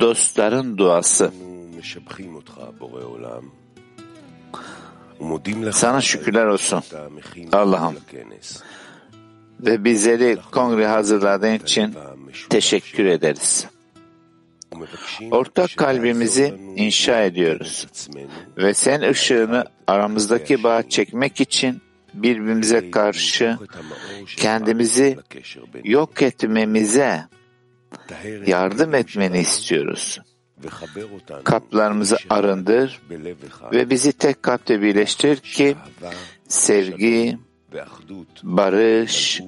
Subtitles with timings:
[0.00, 1.32] Dostların duası.
[5.72, 6.82] Sana şükürler olsun.
[7.52, 7.96] Allah'ım.
[9.60, 11.94] ve bizleri kongre hazırladığın için
[12.50, 13.66] teşekkür ederiz.
[15.30, 17.86] Ortak kalbimizi inşa ediyoruz.
[18.56, 21.82] ve sen ışığını aramızdaki bağ çekmek için
[22.14, 23.58] birbirimize karşı
[24.36, 25.18] kendimizi
[25.84, 27.24] yok etmemize
[28.46, 30.20] yardım etmeni istiyoruz.
[31.44, 33.00] Kaplarımızı arındır
[33.72, 35.76] ve bizi tek kalpte birleştir ki
[36.48, 37.38] sevgi,
[38.42, 39.40] barış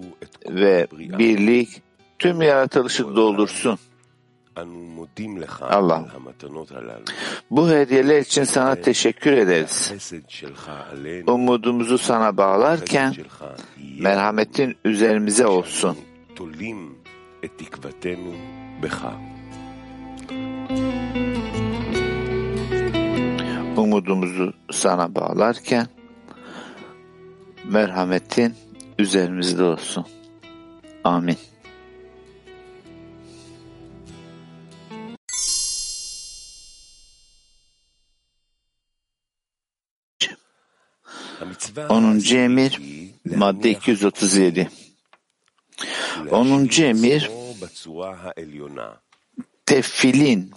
[0.48, 1.83] ve birlik
[2.19, 3.79] tüm yaratılışı doldursun.
[5.70, 6.06] Allah'ım.
[7.51, 9.92] Bu hediyeler için sana teşekkür ederiz.
[11.27, 13.15] Umudumuzu sana bağlarken
[14.01, 15.98] merhametin üzerimize olsun.
[23.77, 25.87] Umudumuzu sana bağlarken
[27.65, 28.54] merhametin
[28.99, 30.07] üzerimizde olsun.
[31.04, 31.37] Amin.
[41.88, 42.80] Onuncu emir
[43.37, 44.70] madde 237.
[46.30, 47.30] Onuncu emir
[49.66, 50.52] tefilin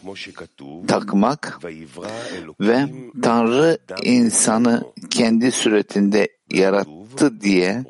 [0.88, 1.60] takmak
[2.60, 2.88] ve
[3.22, 7.84] Tanrı insanı kendi suretinde yarattı diye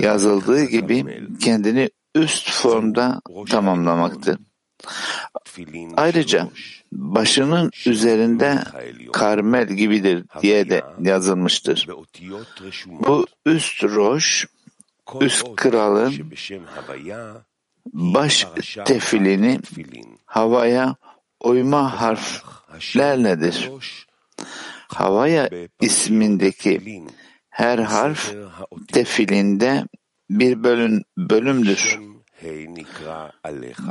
[0.00, 1.04] yazıldığı gibi
[1.40, 4.38] kendini üst formda tamamlamaktır.
[5.96, 6.48] Ayrıca
[6.94, 8.58] başının üzerinde
[9.12, 11.88] karmel gibidir diye de yazılmıştır.
[13.06, 14.46] Bu üst roş,
[15.20, 16.32] üst kralın
[17.92, 18.46] baş
[18.84, 19.60] tefilini
[20.26, 20.96] havaya
[21.40, 23.70] oyma harflerledir.
[24.88, 25.50] Havaya
[25.80, 27.02] ismindeki
[27.50, 28.34] her harf
[28.92, 29.84] tefilinde
[30.30, 31.98] bir bölüm, bölümdür.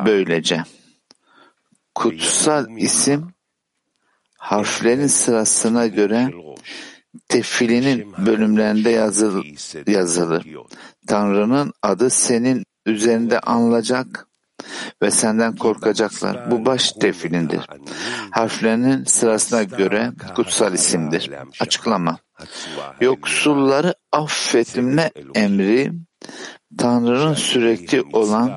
[0.06, 0.64] Böylece
[1.96, 3.34] kutsal isim
[4.38, 6.34] harflerin sırasına göre
[7.28, 9.44] tefilinin bölümlerinde yazıl,
[9.88, 10.48] yazılır.
[11.08, 14.28] Tanrı'nın adı senin üzerinde anılacak
[15.02, 16.52] ve senden korkacaklar.
[16.52, 17.68] Bu baş tefilindir.
[18.32, 21.32] Harflerinin sırasına göre kutsal isimdir.
[21.60, 22.18] Açıklama.
[23.02, 25.92] Yoksulları affetme emri
[26.78, 28.52] Tanrı'nın sürekli olan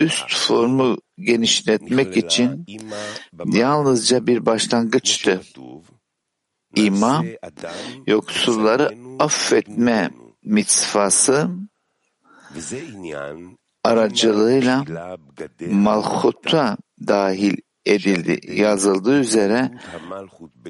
[0.00, 2.66] üst formu genişletmek için
[3.46, 5.40] yalnızca bir başlangıçtı.
[6.76, 7.24] İma,
[8.06, 10.10] yoksulları affetme
[10.44, 11.48] mitzvası
[13.84, 14.84] aracılığıyla
[15.70, 16.76] malhutta
[17.06, 18.40] dahil edildi.
[18.60, 19.70] Yazıldığı üzere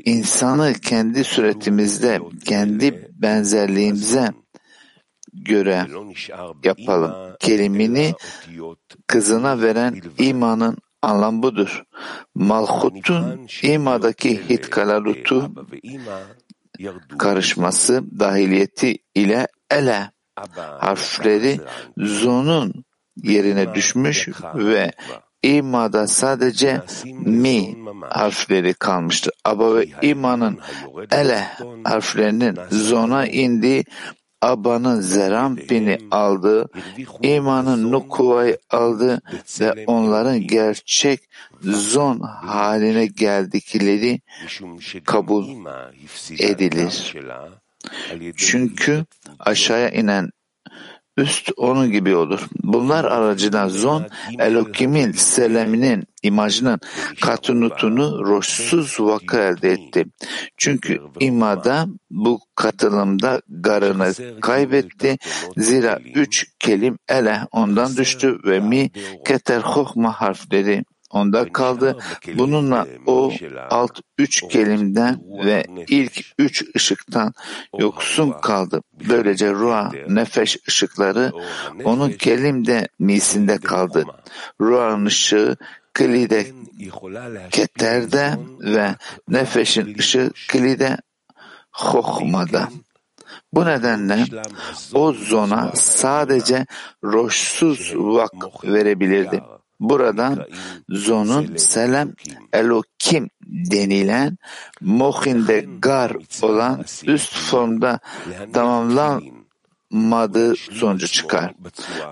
[0.05, 4.33] insanı kendi suretimizde, kendi benzerliğimize
[5.45, 5.87] göre
[6.65, 7.37] yapalım.
[7.41, 8.15] Kelimini
[9.07, 11.83] kızına veren imanın anlam budur.
[12.35, 15.53] Malhut'un imadaki hitkalalutu
[17.19, 20.11] karışması dahiliyeti ile ele
[20.79, 21.61] harfleri
[21.99, 22.85] zonun
[23.17, 24.93] yerine düşmüş ve
[25.43, 26.81] imada sadece
[27.15, 27.77] mi
[28.11, 29.33] harfleri kalmıştır.
[29.45, 30.59] Aba ve imanın
[31.13, 31.49] ele
[31.85, 33.85] harflerinin zona indiği
[34.47, 36.69] Aba'nın Zerampin'i aldı,
[37.23, 39.23] imanın Nukuva'yı aldı
[39.61, 41.21] ve onların gerçek
[41.63, 44.21] zon haline geldikleri
[45.05, 45.47] kabul
[46.39, 47.15] edilir.
[48.37, 49.05] Çünkü
[49.39, 50.31] aşağıya inen
[51.17, 52.41] üst onun gibi olur.
[52.63, 54.07] Bunlar aracılığıyla zon
[54.39, 56.81] Elokim'in selaminin imajının
[57.21, 60.05] katunutunu roşsuz vaka elde etti.
[60.57, 65.19] Çünkü imada bu katılımda garını kaybetti.
[65.57, 68.91] Zira üç kelim ele ondan düştü ve mi
[69.25, 70.85] keter hohma harfleri
[71.17, 71.97] onda kaldı.
[72.35, 73.33] Bununla o
[73.71, 77.33] alt üç kelimden ve ilk üç ışıktan
[77.79, 78.83] yoksun kaldı.
[79.09, 81.33] Böylece ruha, nefes ışıkları
[81.85, 84.05] onun kelimde misinde kaldı.
[84.61, 85.57] Ruhun ışığı
[85.95, 86.47] klide
[87.51, 88.95] keterde ve
[89.29, 90.97] nefesin ışığı klide
[91.73, 92.69] hohmada.
[93.53, 94.25] Bu nedenle
[94.95, 96.67] o zona sadece
[97.05, 99.43] roşsuz vak verebilirdi.
[99.81, 100.47] Buradan
[100.89, 102.13] zonun selam
[102.53, 104.39] elokim denilen
[104.81, 106.13] mohinde gar
[106.43, 108.01] olan üst formda
[108.53, 111.55] tamamlanmadığı sonucu çıkar.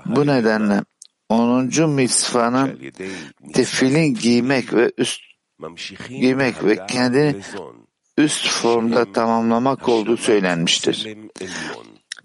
[0.07, 0.85] Bu nedenle
[1.29, 1.91] 10.
[1.91, 2.81] mitzvanın
[3.53, 5.21] tefilin giymek ve üst
[6.09, 7.37] giymek ve kendini
[8.19, 11.17] üst formda tamamlamak olduğu söylenmiştir.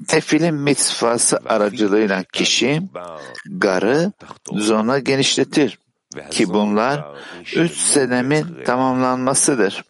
[0.07, 2.81] Tefilin mitzvası aracılığıyla kişi
[3.45, 4.11] garı
[4.51, 5.79] zona genişletir
[6.31, 7.05] ki bunlar
[7.55, 9.83] üç senemin tamamlanmasıdır.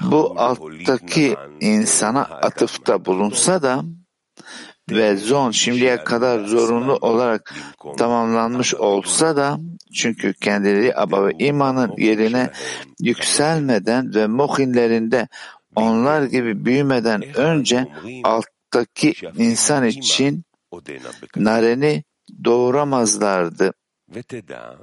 [0.00, 3.84] Bu alttaki insana atıfta bulunsa da
[4.90, 7.54] ve zon şimdiye kadar zorunlu olarak
[7.96, 9.58] tamamlanmış olsa da
[9.94, 12.50] çünkü kendileri Aba ve imanın yerine
[13.00, 15.28] yükselmeden ve mohinlerinde
[15.76, 17.86] onlar gibi büyümeden önce
[18.76, 20.44] alttaki insan için
[21.36, 22.04] nareni
[22.44, 23.72] doğuramazlardı.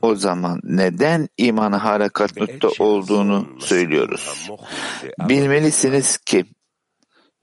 [0.01, 4.49] O zaman neden imanı harekatlıkta olduğunu söylüyoruz.
[5.29, 6.45] Bilmelisiniz ki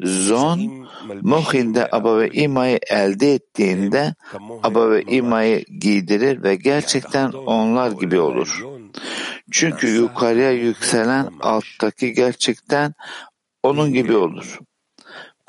[0.01, 0.89] Zon,
[1.23, 4.15] Mohin'de Aba ve İma'yı elde ettiğinde
[4.63, 8.65] Aba ve İma'yı giydirir ve gerçekten onlar gibi olur.
[9.51, 12.95] Çünkü yukarıya yükselen alttaki gerçekten
[13.63, 14.59] onun gibi olur.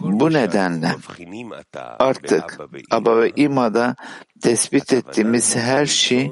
[0.01, 0.95] Bu nedenle
[1.99, 2.59] artık
[2.91, 3.95] Aba ve İma'da
[4.41, 6.31] tespit ettiğimiz her şey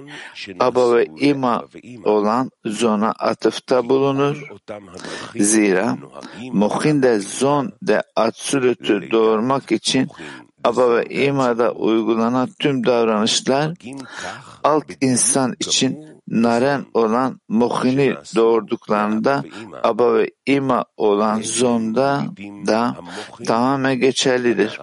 [0.59, 1.65] Aba ve İma
[2.03, 4.49] olan zona atıfta bulunur.
[5.35, 5.97] Zira
[6.51, 10.07] Mohin'de zon de absolütü doğurmak için
[10.63, 13.73] Aba ve İma'da uygulanan tüm davranışlar
[14.63, 19.43] alt insan için naren olan Mohin'i doğurduklarında
[19.83, 22.23] Aba ve İma olan zonda
[22.67, 22.95] da
[23.45, 24.79] tamamen geçerlidir.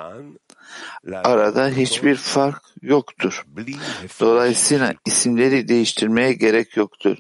[1.24, 3.44] Arada hiçbir fark yoktur.
[4.20, 7.16] Dolayısıyla isimleri değiştirmeye gerek yoktur.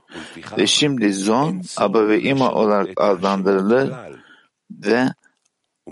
[0.58, 3.92] Ve şimdi zon Aba ve İma olarak adlandırılır
[4.70, 5.08] ve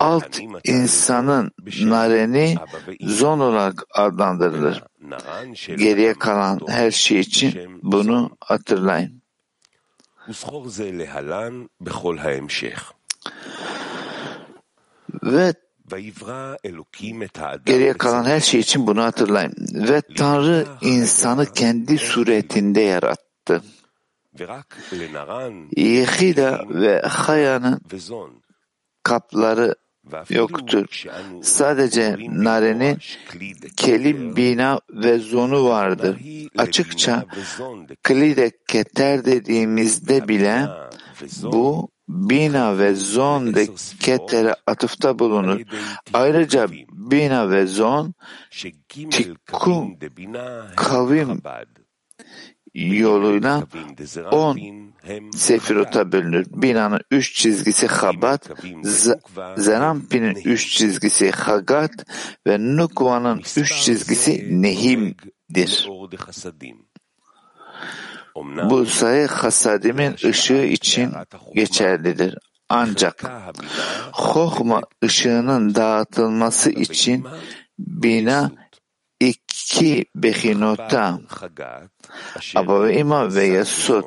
[0.00, 1.50] alt insanın
[1.80, 2.56] nareni
[3.00, 4.84] zon olarak adlandırılır.
[5.66, 9.22] Geriye kalan her şey için bunu hatırlayın.
[15.22, 15.54] Ve
[17.66, 19.54] geriye kalan her şey için bunu hatırlayın.
[19.74, 23.62] Ve Tanrı insanı kendi suretinde yarattı.
[25.76, 27.80] Yehida ve Haya'nın
[29.02, 29.74] kapları
[30.30, 31.04] yoktur.
[31.42, 32.98] Sadece Nare'nin
[33.76, 36.16] kelim, bina ve zonu vardır.
[36.58, 37.24] Açıkça
[38.02, 40.66] klide keter dediğimizde bile
[41.42, 43.68] bu bina ve zon de
[44.00, 45.60] ketere atıfta bulunur.
[46.12, 48.14] Ayrıca bina ve zon
[49.10, 49.98] tikkum
[50.76, 51.42] kavim
[52.78, 53.66] yoluyla
[54.32, 54.58] on
[55.32, 56.46] sefirota bölünür.
[56.50, 58.50] Binanın üç çizgisi Habat,
[59.56, 61.92] Zerampin'in üç çizgisi Hagat
[62.46, 65.88] ve Nukva'nın üç çizgisi Nehim'dir.
[68.70, 71.12] Bu sayı Hasadim'in ışığı için
[71.54, 72.38] geçerlidir.
[72.68, 73.24] Ancak
[74.12, 77.24] Hohma ışığının dağıtılması için
[77.78, 78.50] bina
[79.20, 81.20] iki behinota
[82.54, 82.82] Aba
[83.34, 84.04] ve Yesud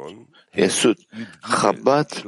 [0.56, 0.98] Yesud
[1.42, 2.26] Habat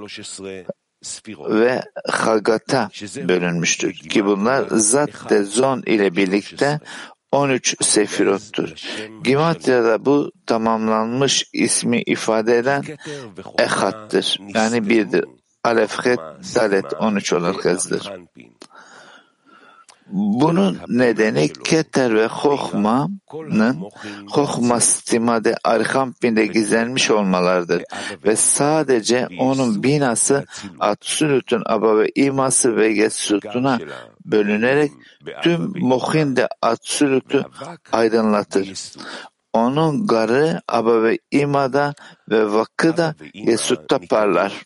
[1.39, 2.89] ve Hagat'a
[3.27, 6.80] bölünmüştür ki bunlar Zat de Zon ile birlikte
[7.31, 8.74] 13 sefirottur.
[9.24, 12.84] Gimatya'da bu tamamlanmış ismi ifade eden
[13.60, 14.39] Ehad'dır.
[14.53, 15.25] Yani birdir.
[15.63, 16.19] Alefhet
[16.55, 18.12] Dalet 13 olarak yazılır.
[20.13, 23.89] Bunun nedeni Keter ve Hohma'nın
[24.29, 27.84] Hohma stimade Arhampin'de gizlenmiş olmalarıdır
[28.25, 30.46] ve sadece onun binası
[30.79, 33.79] Atsulut'un Aba ve iması ve Yetsut'una
[34.25, 34.91] bölünerek
[35.41, 37.51] tüm Mohin'de Atsulut'u
[37.91, 38.93] aydınlatır.
[39.53, 41.93] Onun garı Aba ve İma'da
[42.29, 44.65] ve Vakı'da Yesut'ta parlar.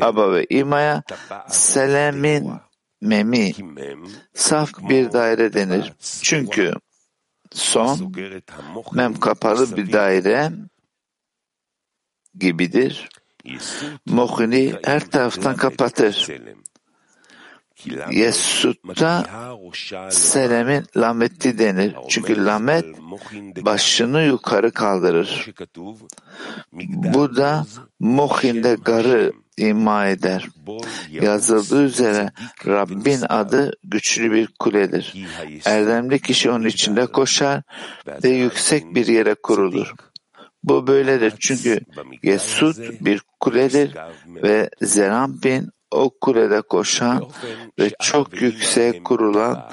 [0.00, 1.02] Aba ve İma'ya
[1.48, 2.50] Selem'in
[3.06, 3.52] memi
[4.34, 5.92] saf bir daire denir.
[6.22, 6.72] Çünkü
[7.52, 8.14] son
[8.92, 10.52] mem kapalı bir daire
[12.38, 13.08] gibidir.
[14.06, 16.28] Mohini her taraftan kapatır.
[18.10, 19.24] Yesut'ta
[20.10, 21.96] Selem'in lameti denir.
[22.08, 22.84] Çünkü lamet
[23.64, 25.46] başını yukarı kaldırır.
[26.88, 27.66] Bu da
[28.00, 30.48] Mohin'de garı ima eder.
[31.10, 32.30] Yazıldığı üzere
[32.66, 35.14] Rabbin adı güçlü bir kuledir.
[35.64, 37.62] Erdemli kişi onun içinde koşar
[38.24, 39.94] ve yüksek bir yere kurulur.
[40.62, 41.80] Bu böyledir çünkü
[42.22, 43.96] Yesud bir kuledir
[44.26, 47.28] ve Zerampin o kulede koşan
[47.78, 49.70] ve çok yükseğe kurulan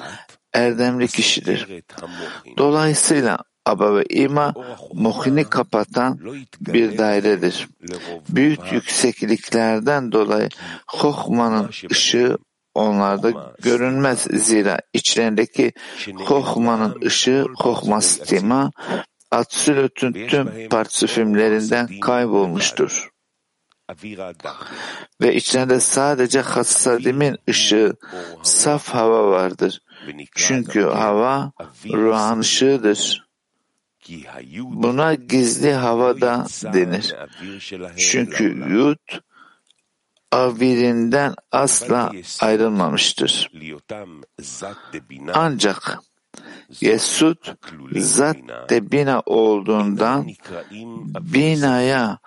[0.52, 1.84] erdemli kişidir.
[2.58, 4.54] Dolayısıyla Aba ve İma
[4.92, 6.20] Mohin'i kapatan
[6.60, 7.68] bir dairedir.
[8.28, 10.48] Büyük yüksekliklerden dolayı
[10.86, 12.38] Hohma'nın ışığı
[12.74, 15.72] onlarda görünmez zira içlerindeki
[16.14, 18.70] Hohma'nın ışığı Hohmastima
[19.30, 23.08] Absolut'un tüm parçifimlerinden kaybolmuştur.
[25.20, 27.96] Ve içlerinde sadece Hassadim'in ışığı,
[28.42, 29.80] saf hava vardır.
[30.34, 31.52] Çünkü hava
[31.92, 33.23] ruhan ışığıdır.
[34.56, 37.14] Buna gizli hava da denir.
[37.96, 39.18] Çünkü Yud
[40.32, 43.50] avirinden asla ayrılmamıştır.
[45.34, 45.98] Ancak
[46.80, 47.36] Yesud
[47.96, 48.36] zat
[48.68, 50.26] de bina olduğundan
[51.20, 52.18] binaya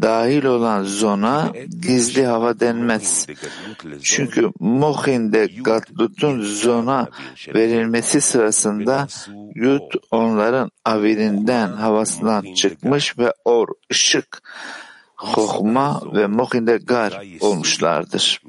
[0.00, 3.26] dahil olan zona gizli hava denmez.
[4.02, 7.08] Çünkü Mohin'de Gatlut'un zona
[7.54, 9.06] verilmesi sırasında
[9.54, 14.42] Yud onların avirinden havasından çıkmış ve or, ışık,
[15.16, 18.42] Hohma ve Mohin'de gar olmuşlardır.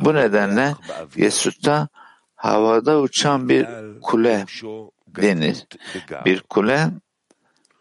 [0.00, 0.74] Bu nedenle
[1.16, 1.88] Yesud'da
[2.36, 3.66] havada uçan bir
[4.02, 4.44] kule
[5.08, 5.66] denir.
[6.24, 6.90] Bir kule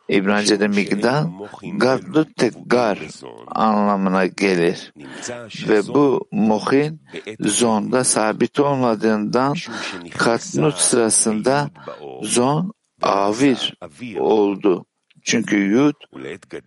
[0.10, 1.28] İbranice'de migdal,
[1.78, 3.00] gadlu tekgar
[3.48, 4.94] anlamına gelir.
[5.70, 7.02] Ve bu muhin
[7.40, 9.56] zonda sabit olmadığından
[10.18, 11.70] katnut sırasında
[12.22, 13.74] zon avir
[14.20, 14.86] oldu.
[15.24, 15.96] Çünkü yud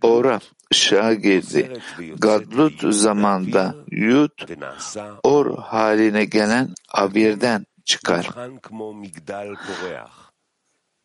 [0.02, 0.40] ora
[0.72, 1.80] ışığa girdi.
[2.18, 4.30] Gadlut zamanda yud
[5.22, 8.28] or haline gelen avirden çıkar.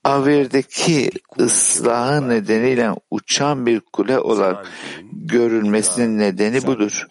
[0.04, 4.68] Avir'deki ıslahı nedeniyle uçan bir kule olarak
[5.12, 7.08] görülmesinin nedeni budur.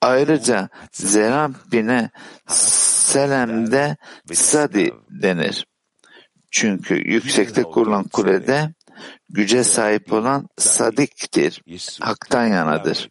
[0.00, 2.10] Ayrıca Zerampin'e
[2.46, 3.96] Selem'de
[4.32, 5.66] Sadi denir.
[6.50, 8.74] Çünkü yüksekte kurulan kulede
[9.28, 11.62] güce sahip olan sadiktir,
[12.00, 13.10] haktan yanadır.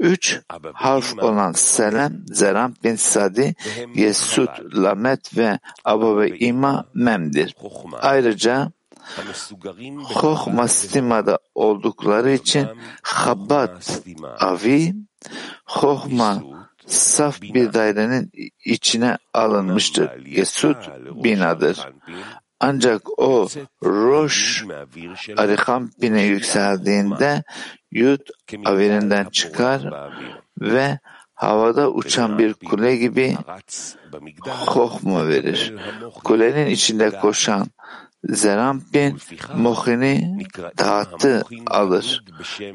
[0.00, 0.40] Üç
[0.74, 3.54] harf olan Selem, Zeram bin Sadi,
[3.94, 7.56] Yesud, Lamet ve Aba ve İma Mem'dir.
[8.00, 8.72] Ayrıca
[10.02, 12.66] Hohma Stima'da oldukları için
[13.02, 14.02] Habbat,
[14.40, 14.94] Avi,
[15.64, 16.42] Hohma
[16.86, 18.32] saf bir dairenin
[18.64, 20.26] içine alınmıştır.
[20.26, 20.76] Yesud
[21.24, 21.88] binadır.
[22.60, 23.48] Ancak o
[23.82, 24.64] Roş
[25.36, 27.42] Arikampin'e yükseldiğinde
[27.90, 28.20] Yud
[28.64, 30.10] avirinden çıkar
[30.60, 30.98] ve
[31.34, 33.36] havada uçan bir kule gibi
[34.46, 35.74] hohma verir.
[36.24, 37.66] Kulenin içinde koşan
[38.24, 39.18] Zerampin
[39.56, 40.46] Mohin'i
[40.78, 42.24] dağıttı alır.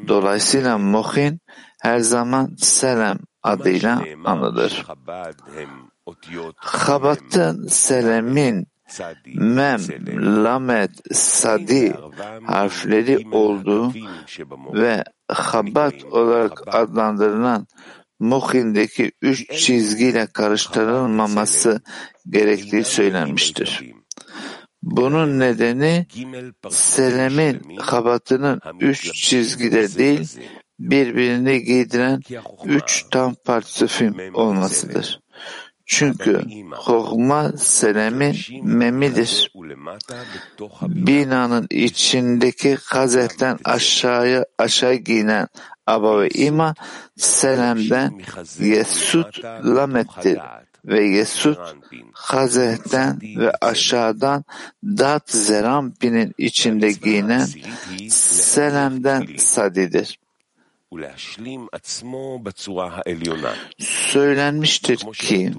[0.07, 1.39] Dolayısıyla Mohin
[1.81, 4.85] her zaman Selam adıyla anılır.
[6.55, 8.67] Habat'ın Selem'in
[9.35, 9.79] Mem,
[10.43, 11.93] Lamet, Sadi
[12.45, 13.93] harfleri olduğu
[14.73, 17.67] ve Habat olarak adlandırılan
[18.19, 21.81] Muhin'deki üç çizgiyle karıştırılmaması
[22.29, 23.93] gerektiği söylenmiştir.
[24.81, 26.07] Bunun nedeni
[26.69, 30.37] Selem'in Habat'ının üç çizgide değil
[30.79, 32.21] birbirini giydiren
[32.65, 35.22] üç tam parçası olmasıdır.
[35.85, 39.51] Çünkü Hokma Selem'in memidir.
[40.81, 45.47] Binanın içindeki kazetten aşağıya aşağı giyinen
[45.87, 46.75] Aba ve İma
[47.17, 48.21] Selem'den
[48.59, 50.39] Yesud Lamet'tir
[50.85, 51.57] ve Yesud
[52.13, 54.43] Hazeh'ten ve aşağıdan
[54.83, 57.47] Dat Zerampin'in içinde giyinen
[58.09, 60.19] Selem'den Sadi'dir.
[63.79, 65.53] Söylenmiştir ki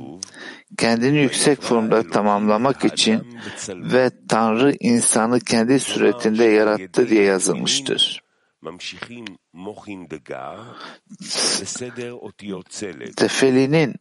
[0.78, 3.38] kendini yüksek formda tamamlamak için
[3.68, 8.22] ve Tanrı insanı kendi suretinde yarattı diye yazılmıştır.
[13.16, 13.94] Tefeli'nin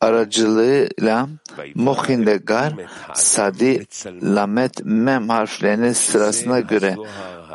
[0.00, 1.28] aracılığıyla
[1.74, 2.74] Mohindegar,
[3.14, 3.86] Sadi,
[4.22, 6.96] Lamet, Mem harflerinin sırasına göre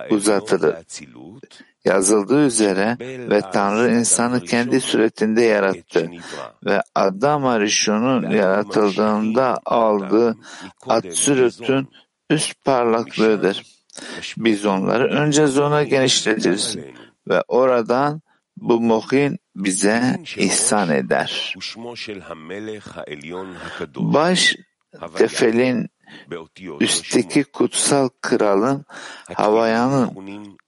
[0.09, 0.75] uzatılır
[1.85, 2.97] yazıldığı üzere
[3.29, 6.11] ve Tanrı insanı kendi suretinde yarattı
[6.65, 10.37] ve Adam Arishon'un yaratıldığında aldığı
[10.87, 11.87] Atsürüt'ün
[12.29, 13.63] üst parlaklığıdır.
[14.37, 16.77] Biz onları önce zona genişletiriz
[17.27, 18.21] ve oradan
[18.57, 21.55] bu mohin bize ihsan eder.
[23.97, 24.55] Baş
[25.15, 25.89] tefelin
[26.79, 28.85] üstteki kutsal kralın
[29.33, 30.11] Havaya'nın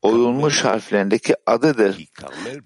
[0.01, 2.07] oyulmuş harflerindeki adıdır.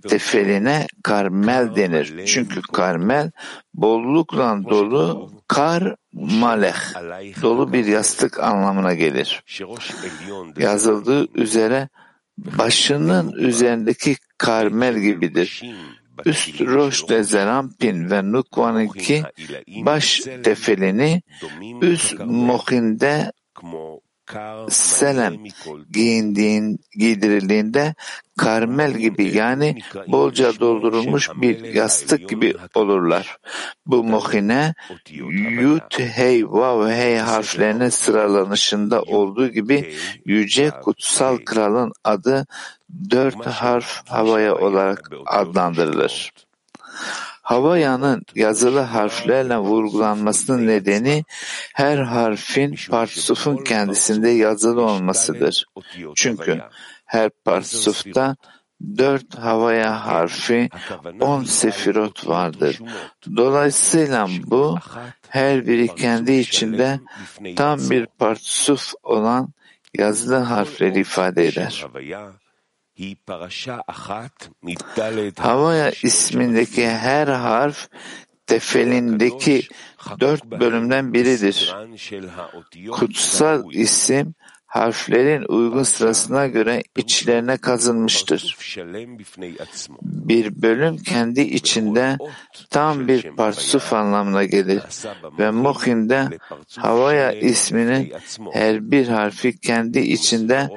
[0.08, 2.26] Tefeline Karmel denir.
[2.26, 3.32] Çünkü Karmel
[3.74, 6.76] bollukla dolu kar maleh,
[7.42, 9.44] dolu bir yastık anlamına gelir.
[10.58, 11.90] Yazıldığı üzere
[12.38, 15.64] başının üzerindeki karmel gibidir.
[16.26, 19.24] Üst Roş de Zerampin ve Nukvan'ınki
[19.68, 21.22] baş tefelini
[21.82, 23.32] üst Mohin'de
[24.70, 25.36] Selem
[25.92, 27.96] giyindiğin, giydirildiğinde
[28.38, 33.38] karmel gibi yani bolca doldurulmuş bir yastık gibi olurlar.
[33.86, 34.74] Bu mohine
[35.62, 39.96] yut, hey, vav, hey harflerinin sıralanışında olduğu gibi
[40.26, 42.48] yüce kutsal kralın adı
[43.12, 46.32] dört harf havaya olarak adlandırılır.
[47.42, 51.24] Havaya'nın yazılı harflerle vurgulanmasının nedeni
[51.74, 55.66] her harfin partsufun kendisinde yazılı olmasıdır.
[56.16, 56.62] Çünkü
[57.06, 58.36] her partsufta
[58.98, 60.70] dört havaya harfi
[61.20, 62.80] on sefirot vardır.
[63.36, 64.78] Dolayısıyla bu
[65.30, 67.00] her biri kendi içinde
[67.56, 69.50] tam bir partsuf olan
[69.98, 71.86] yazılı harfleri ifade eder.
[75.38, 77.90] Havaya ismindeki her harf
[78.48, 79.68] tefelindeki
[80.20, 81.76] dört bölümden biridir.
[82.92, 84.36] Kutsal isim
[84.68, 88.58] harflerin uygun sırasına göre içlerine kazınmıştır.
[90.02, 92.18] Bir bölüm kendi içinde
[92.70, 94.82] tam bir parsuf anlamına gelir
[95.40, 96.30] ve Muhim'de
[96.78, 98.14] Havaya isminin
[98.54, 100.70] her bir harfi kendi içinde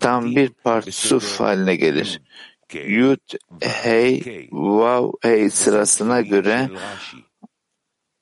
[0.00, 2.20] tam bir parsuf haline gelir.
[2.86, 6.70] Yud, hey, vav, hey sırasına göre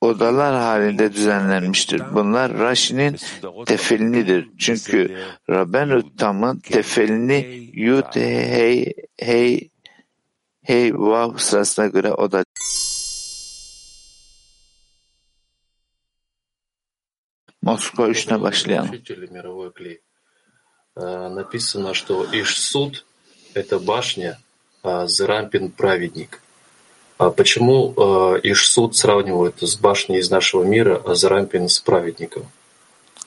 [0.03, 2.01] odalar halinde düzenlenmiştir.
[2.13, 3.17] Bunlar Rashi'nin
[3.65, 4.49] tefilinidir.
[4.57, 5.17] Çünkü
[5.49, 9.69] Rabbenu Tam'ın tefilini Yud, hey, hey,
[10.61, 12.43] hey, vav sırasına göre oda.
[17.61, 18.91] Moskova 3'üne başlayalım.
[21.35, 24.37] Написано, что Ишсуд – это башня,
[24.83, 26.41] а Зерампин – праведник.
[27.17, 32.45] А почему э, Ишсуд сравнивают с башней из нашего мира, а Зарампин с праведником?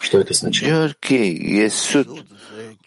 [0.02, 0.72] Что это означает?
[0.72, 1.22] Diyor ki
[1.60, 2.08] Yesud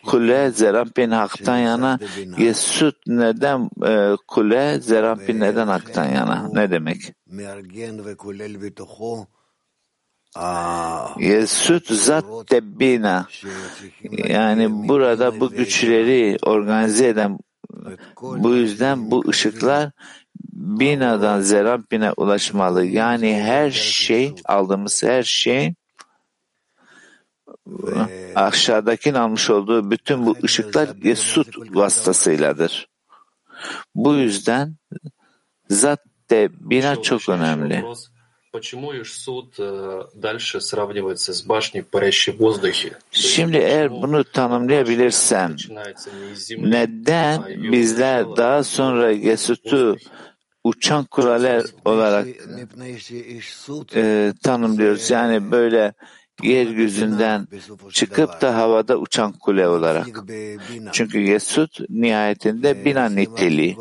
[0.03, 1.99] kule Zerampin haktan yana
[2.37, 7.01] Yesud neden e, kule Zerampin neden haktan yana ne demek?
[11.19, 13.27] Yesud zat tebbina
[14.27, 17.37] yani burada bu güçleri organize eden
[18.21, 19.91] bu yüzden bu ışıklar
[20.60, 22.86] binadan Zerampin'e ulaşmalı.
[22.86, 25.74] Yani her şey, aldığımız her şey
[28.34, 32.88] aşağıdakinin almış olduğu bütün bu ışıklar Yesut vasıtasıyladır.
[33.94, 34.76] Bu yüzden
[35.70, 37.84] zat de bina çok önemli.
[43.10, 45.56] Şimdi eğer bunu tanımlayabilirsem,
[46.58, 49.96] neden bizler daha sonra Yesut'u
[50.64, 52.26] uçan kuleler olarak
[53.94, 55.10] e, tanımlıyoruz.
[55.10, 55.92] Yani böyle
[56.42, 57.48] yeryüzünden
[57.92, 60.06] çıkıp da havada uçan kule olarak.
[60.92, 63.76] Çünkü Yesud nihayetinde bina niteliği,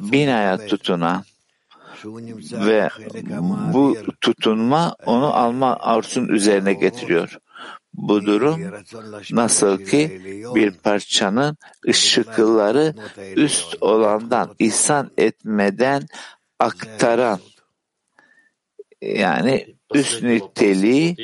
[0.00, 1.24] binaya tutunan
[2.52, 2.88] ve
[3.72, 7.38] bu tutunma onu alma arzusunun üzerine getiriyor.
[7.92, 8.60] Bu durum
[9.32, 10.20] nasıl ki
[10.54, 11.56] bir parçanın
[11.88, 12.94] ışıkları
[13.36, 16.02] üst olandan ihsan etmeden
[16.58, 17.40] aktaran
[19.02, 21.16] yani üst niteliği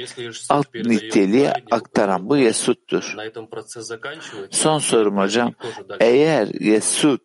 [0.48, 3.16] alt niteliğe aktaran bu Yesut'tur.
[4.50, 5.52] Son sorum hocam.
[6.00, 7.22] Eğer Yesut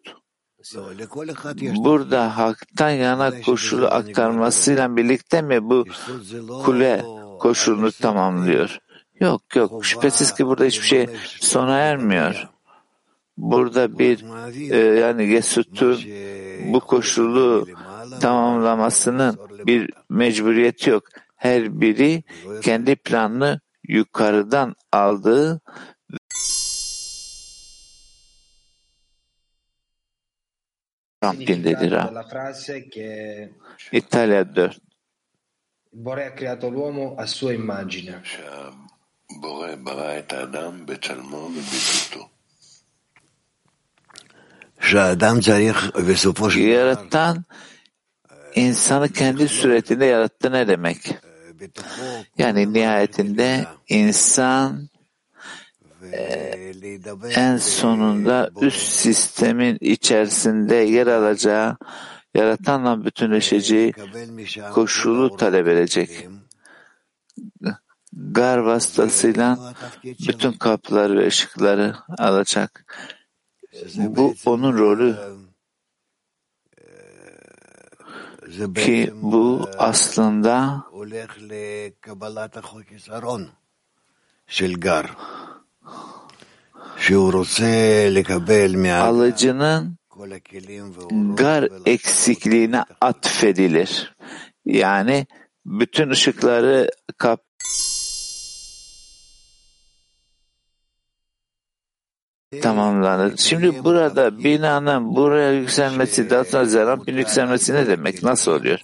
[1.60, 5.86] burada haktan yana koşulu aktarmasıyla birlikte mi bu
[6.64, 7.06] kule
[7.40, 8.80] koşulunu tamamlıyor?
[9.22, 11.08] Yok yok şüphesiz ki burada hiçbir şey
[11.40, 12.48] sona ermiyor.
[13.38, 14.26] Burada bir
[14.72, 16.00] e, yani Yesut'un
[16.74, 17.68] bu koşulu
[18.22, 21.04] tamamlamasının bir mecburiyeti yok.
[21.36, 22.24] Her biri
[22.62, 25.62] kendi planını yukarıdan aldığı
[31.24, 32.26] Rampin'dedir ha.
[33.92, 34.80] İtalya 4.
[35.94, 38.16] Bore ha creato l'uomo a sua immagine.
[46.62, 47.44] Yaratan
[48.56, 51.16] insanı kendi suretinde yarattı ne demek?
[52.38, 54.90] Yani nihayetinde insan
[56.14, 56.72] ee,
[57.36, 61.78] en sonunda üst sistemin içerisinde yer alacağı,
[62.36, 63.94] yaratanla bütünleşeceği
[64.74, 66.28] koşulu talep edecek.
[68.14, 72.98] Gar vasıtasıyla bütün kapıları ve ışıkları alacak.
[73.96, 75.16] Bu onun rolü
[78.76, 80.86] ki bu aslında
[89.02, 89.98] alıcının
[91.36, 94.16] gar eksikliğine atfedilir.
[94.66, 95.28] Yani
[95.66, 97.51] bütün ışıkları kap
[102.60, 103.38] tamamlanır.
[103.38, 108.24] Şimdi burada binanın buraya yükselmesi, sonra zerampin yükselmesi ne demek?
[108.24, 108.80] Nasıl oluyor?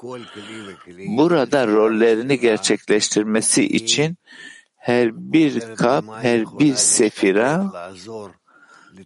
[1.07, 4.17] Burada rollerini gerçekleştirmesi için
[4.75, 7.65] her bir kap, her bir sefira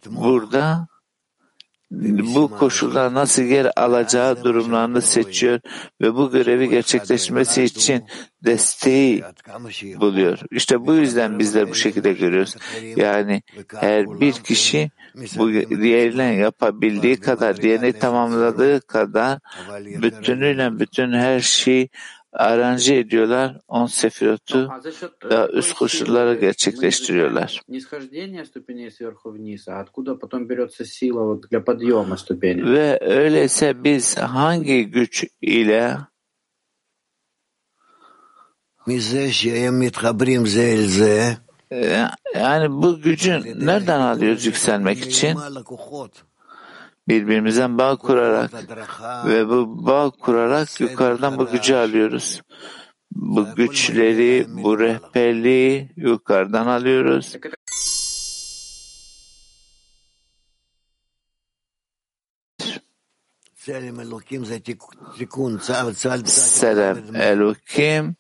[0.06, 0.88] burada
[2.36, 5.60] bu koşullar nasıl yer alacağı durumlarını seçiyor
[6.02, 8.04] ve bu görevi gerçekleşmesi için
[8.46, 9.24] desteği
[10.00, 10.40] buluyor.
[10.52, 12.56] İşte bu yüzden bizler bu şekilde görüyoruz.
[12.96, 13.42] Yani
[13.76, 14.92] her bir kişi
[15.38, 15.52] bu
[15.82, 19.40] diğerine yapabildiği kadar, diğerini tamamladığı kadar
[19.76, 21.90] bütünüyle bütün her şeyi
[22.34, 23.58] aranje ediyorlar.
[23.68, 24.70] On sefirotu
[25.30, 27.62] da üst koşulları gerçekleştiriyorlar.
[32.66, 35.98] Ve öyleyse biz hangi güç ile
[42.36, 45.38] yani bu gücü nereden alıyoruz yükselmek için?
[47.08, 48.54] Birbirimizden bağ kurarak
[49.26, 52.42] ve bu bağ kurarak yukarıdan bu gücü alıyoruz.
[53.12, 57.36] Bu güçleri, bu rehberliği yukarıdan alıyoruz.
[66.36, 68.16] Selam Elokim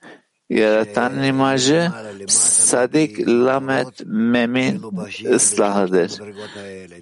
[0.51, 1.91] yaratan imajı
[2.27, 4.81] Sadik Lamet Mem'in
[5.25, 6.11] ıslahıdır.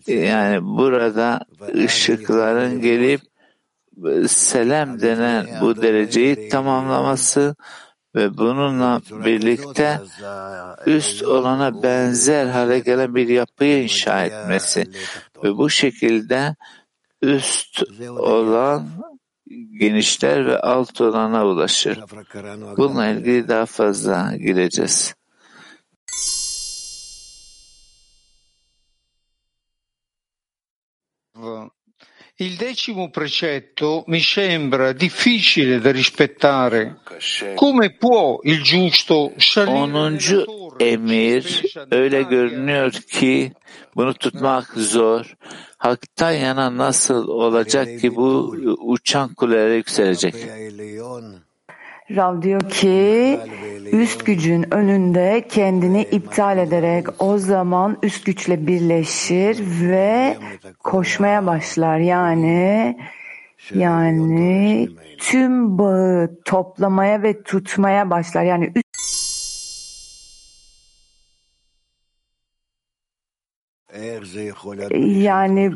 [0.07, 1.39] Yani burada
[1.75, 3.21] ışıkların gelip
[4.27, 7.55] selam denen bu dereceyi tamamlaması
[8.15, 9.99] ve bununla birlikte
[10.85, 14.87] üst olana benzer hale gelen bir yapıyı inşa etmesi
[15.43, 16.55] ve bu şekilde
[17.21, 18.87] üst olan
[19.79, 21.99] genişler ve alt olana ulaşır.
[22.77, 25.15] Bununla ilgili daha fazla gireceğiz.
[32.41, 36.95] Il decimo precetto mi sembra difficile da rispettare.
[37.57, 39.33] Come può il giusto
[39.67, 40.45] Onuncu
[40.79, 43.51] emir öyle görünüyor ki
[43.95, 45.35] bunu tutmak zor.
[45.79, 50.35] Hak'tan yana nasıl olacak ki bu uçan kulelere yükselecek?
[52.15, 53.39] Rav diyor ki
[53.91, 60.37] üst gücün önünde kendini iptal ederek o zaman üst güçle birleşir ve
[60.79, 61.97] koşmaya başlar.
[61.97, 62.97] Yani
[63.73, 68.43] yani tüm bağı toplamaya ve tutmaya başlar.
[68.43, 68.88] Yani üst
[75.23, 75.71] yani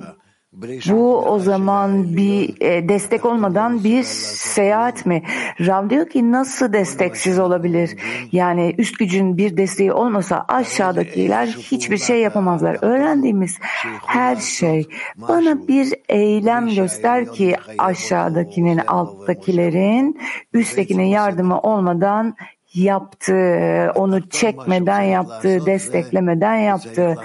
[0.90, 5.24] bu o zaman bir e, destek olmadan bir seyahat mi?
[5.60, 7.98] Rav diyor ki nasıl desteksiz olabilir?
[8.32, 12.78] Yani üst gücün bir desteği olmasa aşağıdakiler hiçbir şey yapamazlar.
[12.82, 13.60] Öğrendiğimiz
[14.06, 20.20] her şey bana bir eylem göster ki aşağıdakinin alttakilerin
[20.54, 22.36] üsttekinin yardımı olmadan
[22.74, 27.16] yaptığı, onu çekmeden yaptığı, desteklemeden yaptığı.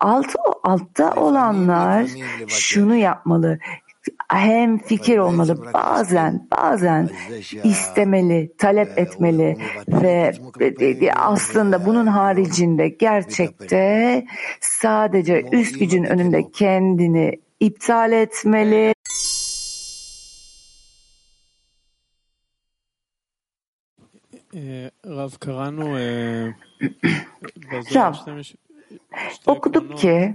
[0.00, 2.06] Alt, altta olanlar
[2.48, 3.58] şunu yapmalı.
[4.28, 7.08] Hem fikir olmalı, bazen bazen
[7.64, 9.56] istemeli, talep etmeli
[9.88, 10.32] ve
[11.14, 14.24] aslında bunun haricinde gerçekte
[14.60, 18.94] sadece üst gücün önünde kendini iptal etmeli.
[27.94, 28.14] Rav,
[29.46, 30.34] okuduk ki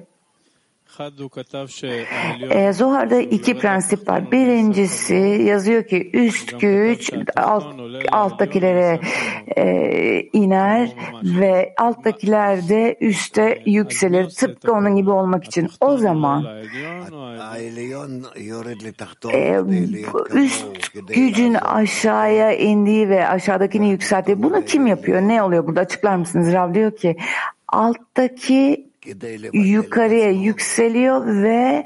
[2.50, 4.32] E, Zohar'da iki prensip var.
[4.32, 5.16] Birincisi
[5.48, 7.66] yazıyor ki üst güç alt,
[8.12, 9.00] alttakilere
[9.58, 9.64] e,
[10.34, 14.30] iner ve alttakiler de üste yükselir.
[14.30, 15.70] Tıpkı onun gibi olmak için.
[15.82, 16.46] O zaman
[19.34, 19.60] e,
[20.34, 20.66] üst
[21.08, 25.22] gücün aşağıya indiği ve aşağıdakini yükselttiği bunu kim yapıyor?
[25.22, 25.82] Ne oluyor burada?
[25.82, 26.54] Açıklar mısınız?
[26.54, 27.18] Rav diyor ki
[27.74, 28.90] alttaki
[29.54, 31.86] yukarıya yükseliyor ve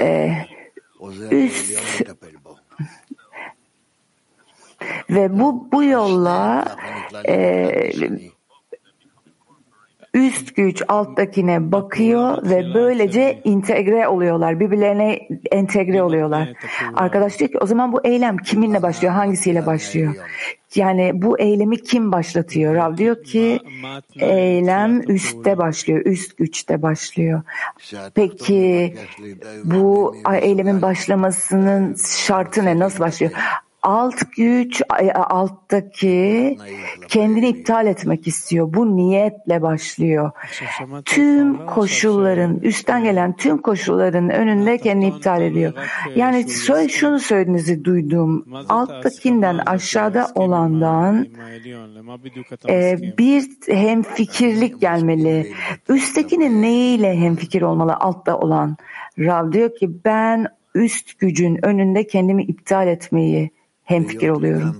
[0.00, 0.36] e,
[1.30, 1.72] üst
[5.10, 6.64] ve bu bu yolla
[7.24, 7.92] e,
[10.14, 14.60] üst güç alttakine bakıyor ve böylece integre oluyorlar.
[14.60, 16.52] Birbirlerine entegre oluyorlar.
[16.94, 19.14] Arkadaş diyor ki o zaman bu eylem kiminle başlıyor?
[19.14, 20.14] Hangisiyle başlıyor?
[20.74, 22.74] Yani bu eylemi kim başlatıyor?
[22.74, 23.58] Rav diyor ki
[24.16, 27.42] eylem üstte başlıyor, üst güçte başlıyor.
[28.14, 28.94] Peki
[29.64, 31.96] bu eylemin başlamasının
[32.26, 32.78] şartı ne?
[32.78, 33.32] Nasıl başlıyor?
[33.82, 34.82] Alt güç
[35.14, 36.58] alttaki
[37.08, 38.74] kendini iptal etmek istiyor.
[38.74, 40.30] Bu niyetle başlıyor.
[41.04, 45.72] Tüm koşulların, üstten gelen tüm koşulların önünde kendini iptal ediyor.
[46.16, 46.46] Yani
[46.88, 48.46] şunu söylediğinizi duydum.
[48.68, 51.26] Alttakinden aşağıda olandan
[52.68, 55.52] e, bir hemfikirlik gelmeli.
[55.88, 58.76] Üsttekinin neyiyle hemfikir olmalı altta olan?
[59.18, 63.50] Rav diyor ki ben üst gücün önünde kendimi iptal etmeyi
[63.90, 64.76] hemfikir oluyorum.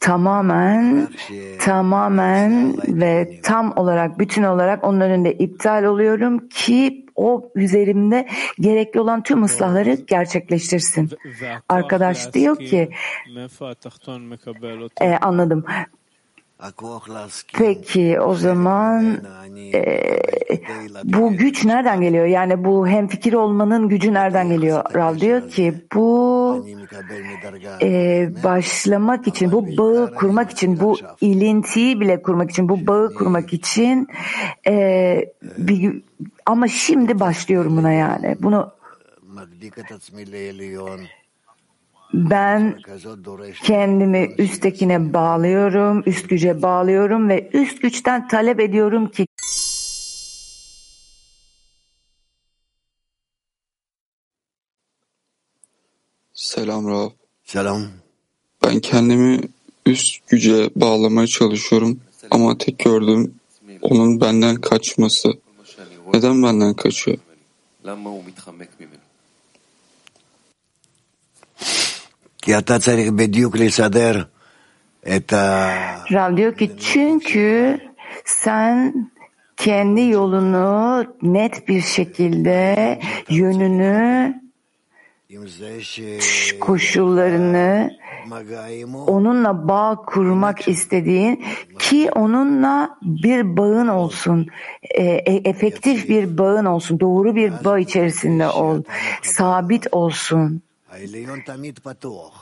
[0.00, 1.08] Tamamen,
[1.60, 8.28] tamamen ve tam olarak, bütün olarak onun önünde iptal oluyorum ki o üzerimde
[8.60, 11.10] gerekli olan tüm ıslahları gerçekleştirsin.
[11.68, 12.90] Arkadaş diyor ki,
[15.00, 15.64] e, anladım.
[17.52, 19.18] Peki o zaman
[19.74, 19.82] e,
[21.04, 22.26] bu güç nereden geliyor?
[22.26, 24.94] Yani bu hemfikir olmanın gücü nereden geliyor?
[24.94, 26.66] Rav diyor ki bu
[27.82, 33.52] e, başlamak için, bu bağı kurmak için, bu ilintiyi bile kurmak için, bu bağı kurmak
[33.52, 34.08] için
[34.66, 36.02] e, bir,
[36.46, 38.36] ama şimdi başlıyorum buna yani.
[38.40, 38.72] Bunu
[42.14, 42.78] ben
[43.62, 49.26] kendimi üsttekine bağlıyorum, üst güce bağlıyorum ve üst güçten talep ediyorum ki
[56.32, 57.10] Selam Rab.
[57.44, 57.82] Selam.
[58.64, 59.40] Ben kendimi
[59.86, 63.34] üst güce bağlamaya çalışıyorum ama tek gördüğüm
[63.82, 65.28] onun benden kaçması.
[66.14, 67.18] Neden benden kaçıyor?
[76.12, 77.78] Rav diyor ki çünkü
[78.24, 78.94] sen
[79.56, 84.34] kendi yolunu net bir şekilde yönünü
[86.60, 87.90] koşullarını
[89.06, 91.44] onunla bağ kurmak istediğin
[91.78, 94.46] ki onunla bir bağın olsun,
[94.82, 98.82] e, e, efektif bir bağın olsun, doğru bir bağ içerisinde ol,
[99.22, 100.62] sabit olsun.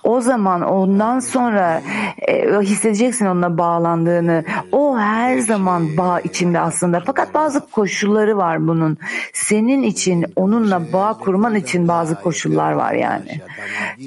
[0.04, 1.82] O zaman ondan sonra
[2.28, 4.44] e, hissedeceksin onunla bağlandığını.
[4.72, 7.02] O her zaman bağ içinde aslında.
[7.06, 8.98] Fakat bazı koşulları var bunun.
[9.32, 13.40] Senin için onunla bağ kurman için bazı koşullar var yani.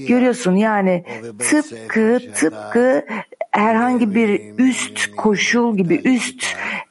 [0.07, 1.05] Görüyorsun yani
[1.39, 3.05] tıpkı tıpkı
[3.51, 6.45] herhangi bir üst koşul gibi üst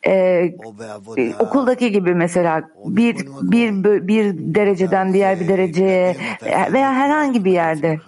[0.07, 6.17] e, e, okuldaki gibi mesela bir bir bir dereceden diğer bir dereceye
[6.73, 8.01] veya herhangi bir yerde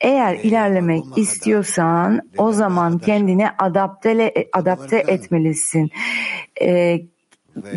[0.00, 5.90] eğer ilerlemek istiyorsan o zaman kendini adapte adapte etmelisin.
[6.60, 7.00] E,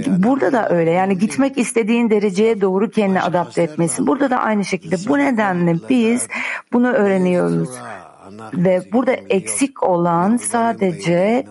[0.08, 4.08] Burada da öyle yani gitmek istediğin dereceye doğru kendini adapte etmesin.
[4.08, 6.28] Burada da aynı şekilde bu nedenle biz
[6.74, 7.70] bunu öğreniyoruz.
[8.54, 11.45] Ve burada eksik olan sadece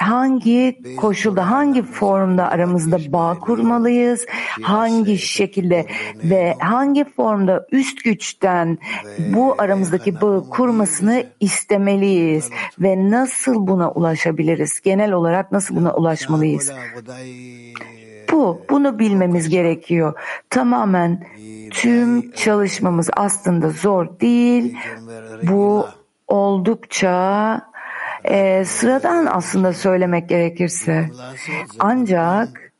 [0.00, 4.26] hangi koşulda, hangi formda aramızda bağ kurmalıyız,
[4.62, 5.86] hangi şekilde
[6.24, 8.78] ve hangi formda üst güçten
[9.18, 14.80] bu aramızdaki bağı kurmasını istemeliyiz ve nasıl buna ulaşabiliriz?
[14.80, 16.72] Genel olarak nasıl buna ulaşmalıyız?
[18.32, 20.14] Bu, bunu bilmemiz gerekiyor.
[20.50, 21.26] Tamamen
[21.70, 24.76] tüm çalışmamız aslında zor değil.
[25.42, 25.86] Bu
[26.28, 27.60] oldukça
[28.24, 31.10] e, sıradan aslında söylemek gerekirse.
[31.78, 32.70] Ancak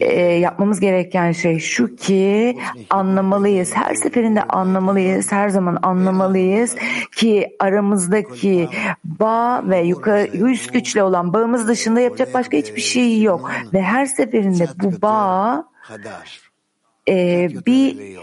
[0.00, 2.58] e, yapmamız gereken şey şu ki
[2.90, 3.72] anlamalıyız.
[3.74, 5.32] Her seferinde anlamalıyız.
[5.32, 6.76] Her zaman anlamalıyız
[7.16, 8.68] ki aramızdaki
[9.04, 13.50] bağ ve yukarı üst güçle olan bağımız dışında yapacak başka hiçbir şey yok.
[13.72, 15.64] Ve her seferinde bu bağ
[17.08, 18.16] e, bir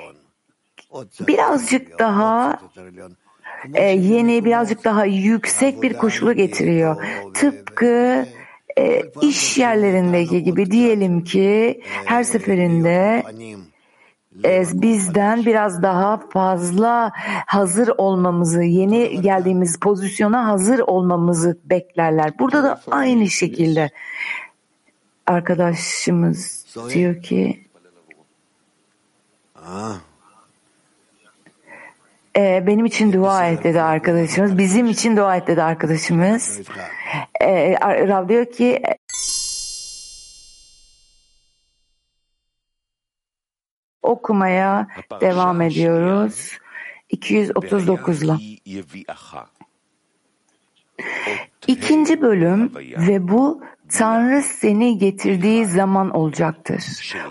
[1.28, 2.60] birazcık daha
[3.74, 7.06] e, yeni, birazcık daha yüksek bir koşulu getiriyor.
[7.34, 8.26] Tıpkı
[8.80, 13.24] e, iş yerlerindeki gibi diyelim ki her seferinde
[14.46, 17.12] e, bizden biraz daha fazla
[17.46, 22.40] hazır olmamızı, yeni geldiğimiz pozisyona hazır olmamızı beklerler.
[22.40, 23.90] Burada da aynı şekilde
[25.28, 27.67] arkadaşımız diyor ki
[32.68, 34.58] benim için dua et dedi arkadaşımız.
[34.58, 36.62] Bizim için dua et dedi arkadaşımız.
[37.42, 37.74] E,
[38.08, 38.82] Rav diyor ki
[44.02, 44.88] okumaya
[45.22, 46.58] devam ediyoruz.
[47.10, 48.38] 239'la.
[51.68, 52.76] İkinci bölüm
[53.08, 56.84] ve bu Tanrı seni getirdiği zaman olacaktır.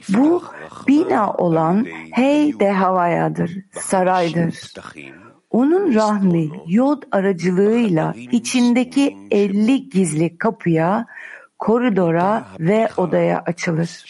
[0.08, 0.42] Bu
[0.88, 4.72] bina olan hey de havayadır, saraydır.
[5.50, 11.06] Onun rahmi yod aracılığıyla içindeki elli gizli kapıya,
[11.58, 14.04] koridora ve odaya açılır.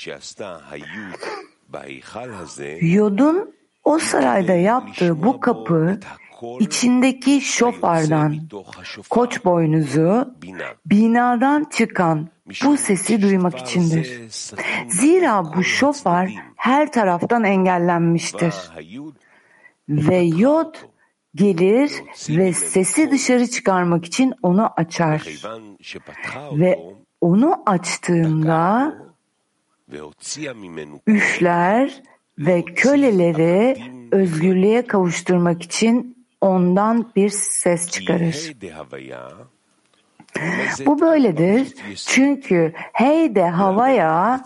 [2.80, 3.54] Yodun
[3.84, 6.00] o sarayda yaptığı bu kapı
[6.60, 8.36] içindeki şofardan,
[9.10, 10.34] koç boynuzu,
[10.86, 12.28] binadan çıkan
[12.64, 14.20] bu sesi duymak içindir.
[14.88, 18.54] Zira bu şofar her taraftan engellenmiştir.
[19.88, 20.74] Ve yod
[21.34, 21.92] gelir
[22.28, 25.26] ve sesi dışarı çıkarmak için onu açar.
[26.52, 26.78] Ve
[27.20, 28.94] onu açtığında
[31.06, 32.02] üfler
[32.38, 33.76] ve köleleri
[34.12, 38.54] özgürlüğe kavuşturmak için ondan bir ses çıkarır.
[40.86, 41.74] Bu böyledir
[42.06, 44.44] çünkü heyde havaya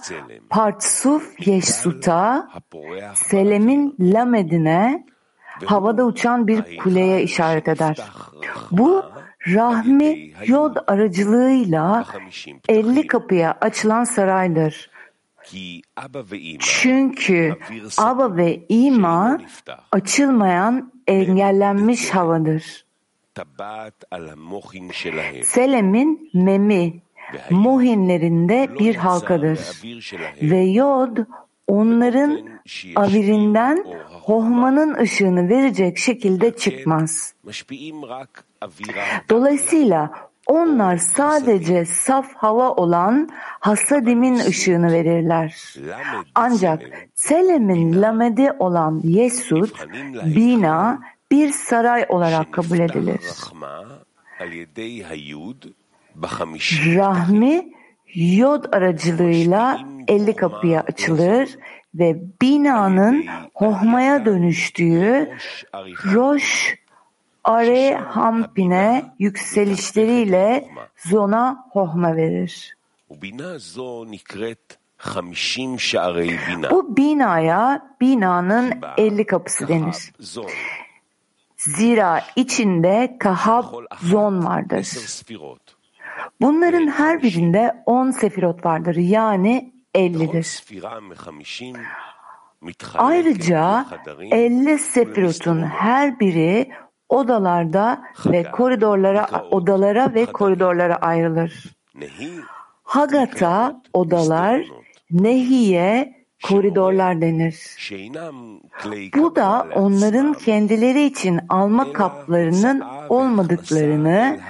[0.50, 2.48] partsuf yeşsuta
[3.14, 5.06] selemin lamedine
[5.64, 7.96] havada uçan bir kuleye işaret eder.
[8.70, 9.04] Bu
[9.46, 12.04] rahmi yod aracılığıyla
[12.68, 14.90] elli kapıya açılan saraydır.
[16.58, 17.56] Çünkü
[17.98, 19.38] Aba ve İma
[19.92, 22.86] açılmayan engellenmiş havadır.
[25.44, 27.02] Selem'in memi
[27.50, 29.58] muhinlerinde bir halkadır
[30.42, 31.16] ve yod
[31.66, 32.60] onların
[32.96, 33.84] avirinden
[34.22, 37.34] hohmanın ışığını verecek şekilde çıkmaz.
[39.28, 40.10] Dolayısıyla
[40.46, 43.28] onlar sadece saf hava olan
[43.60, 45.74] hasadimin ışığını verirler.
[46.34, 46.82] Ancak
[47.14, 49.70] Selem'in lamedi olan Yesud,
[50.24, 53.20] bina bir saray olarak kabul edilir.
[56.96, 57.72] Rahmi
[58.14, 61.58] yod aracılığıyla elli kapıya açılır
[61.94, 65.36] ve binanın hohmaya dönüştüğü
[66.12, 66.76] Roş
[67.44, 72.76] Are Hampine yükselişleriyle zona hohma verir.
[76.70, 80.12] Bu binaya binanın elli kapısı denir.
[81.60, 83.64] Zira içinde kahab
[84.02, 84.88] zon vardır.
[86.40, 90.64] Bunların her birinde on sefirot vardır yani ellidir.
[92.94, 93.86] Ayrıca
[94.30, 96.70] elli sefirotun her biri
[97.08, 101.64] odalarda ve koridorlara odalara ve koridorlara ayrılır.
[102.82, 104.66] Hagata odalar,
[105.10, 107.56] Nehiye koridorlar denir.
[109.16, 114.40] Bu da onların kendileri için alma kaplarının olmadıklarını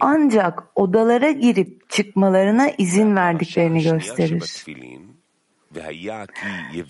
[0.00, 4.64] ancak odalara girip çıkmalarına izin verdiklerini gösterir.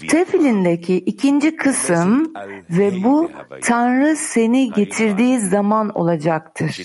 [0.09, 2.33] Tefilindeki ikinci kısım
[2.71, 3.31] ve bu
[3.63, 6.81] Tanrı seni getirdiği zaman olacaktır.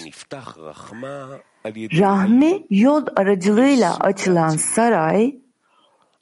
[1.99, 5.35] Rahmi yod aracılığıyla açılan saray,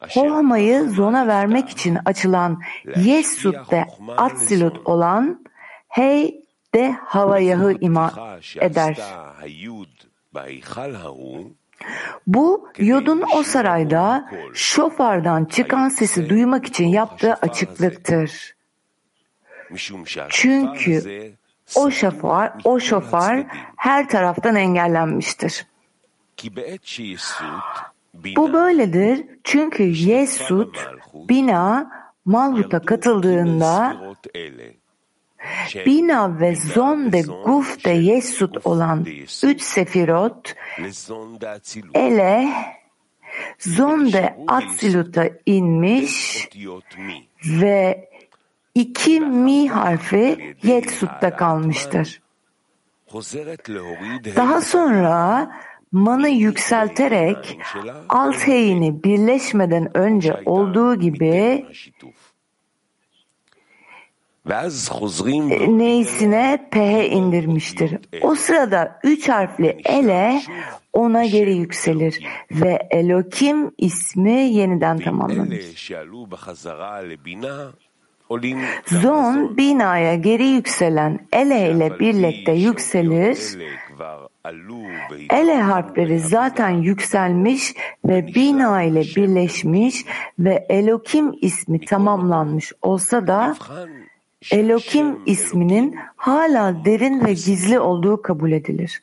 [0.09, 2.61] Hohma'yı zona vermek için açılan
[2.95, 3.85] Yesud ve
[4.17, 5.45] Atsilut olan
[5.87, 6.41] Hey
[6.73, 8.97] de Havayah'ı ima eder.
[12.27, 18.55] Bu Yod'un o sarayda şofardan çıkan sesi duymak için yaptığı açıklıktır.
[20.29, 21.33] Çünkü
[21.75, 23.45] o şofar, o şofar
[23.77, 25.65] her taraftan engellenmiştir.
[28.13, 30.75] Bu böyledir çünkü Yesud,
[31.13, 31.91] Bina,
[32.25, 33.97] Malhut'a katıldığında
[35.85, 39.05] Bina ve Zon de Guf de Yesud olan
[39.43, 40.55] üç sefirot,
[41.93, 42.49] Ele,
[43.59, 46.47] Zon de Atsilut'a inmiş
[47.45, 48.09] ve
[48.75, 52.21] iki mi harfi Yetsut'ta kalmıştır.
[54.35, 55.51] Daha sonra
[55.91, 57.59] manı yükselterek
[58.09, 61.65] alt heyini birleşmeden önce olduğu gibi
[65.77, 67.97] neysine ph indirmiştir.
[68.21, 70.41] O sırada üç harfli ele
[70.93, 75.61] ona geri yükselir ve Elokim ismi yeniden tamamlanır.
[78.87, 83.57] Zon binaya geri yükselen ele ile birlikte yükselir.
[85.29, 87.75] Ele harfleri zaten yükselmiş
[88.05, 90.05] ve bina ile birleşmiş
[90.39, 93.55] ve Elokim ismi tamamlanmış olsa da
[94.51, 99.01] Elokim isminin hala derin ve gizli olduğu kabul edilir.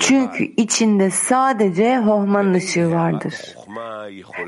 [0.00, 3.34] Çünkü içinde sadece Hohman'ın ışığı vardır.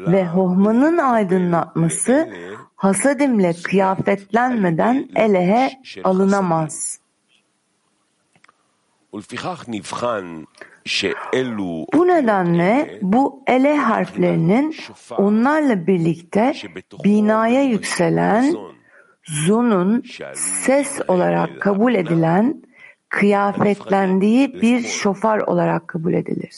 [0.07, 2.29] Ve Hohman'ın aydınlatması
[2.77, 5.71] hasadimle kıyafetlenmeden elehe
[6.05, 7.04] alınamaz.
[11.93, 14.77] Bu nedenle bu ele harflerinin
[15.19, 16.55] onlarla birlikte
[17.05, 18.57] binaya yükselen
[19.25, 20.03] zonun
[20.35, 22.63] ses olarak kabul edilen
[23.09, 26.55] kıyafetlendiği bir şofar olarak kabul edilir.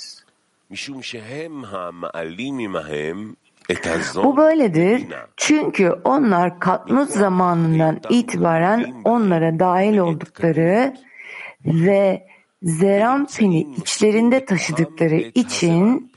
[4.15, 10.95] Bu böyledir çünkü onlar Katmut zamanından itibaren onlara dahil oldukları
[11.65, 12.27] ve
[12.67, 16.13] Zerampin'i içlerinde taşıdıkları için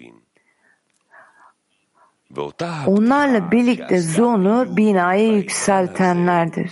[2.88, 6.72] onlarla birlikte Zon'u binaya yükseltenlerdir.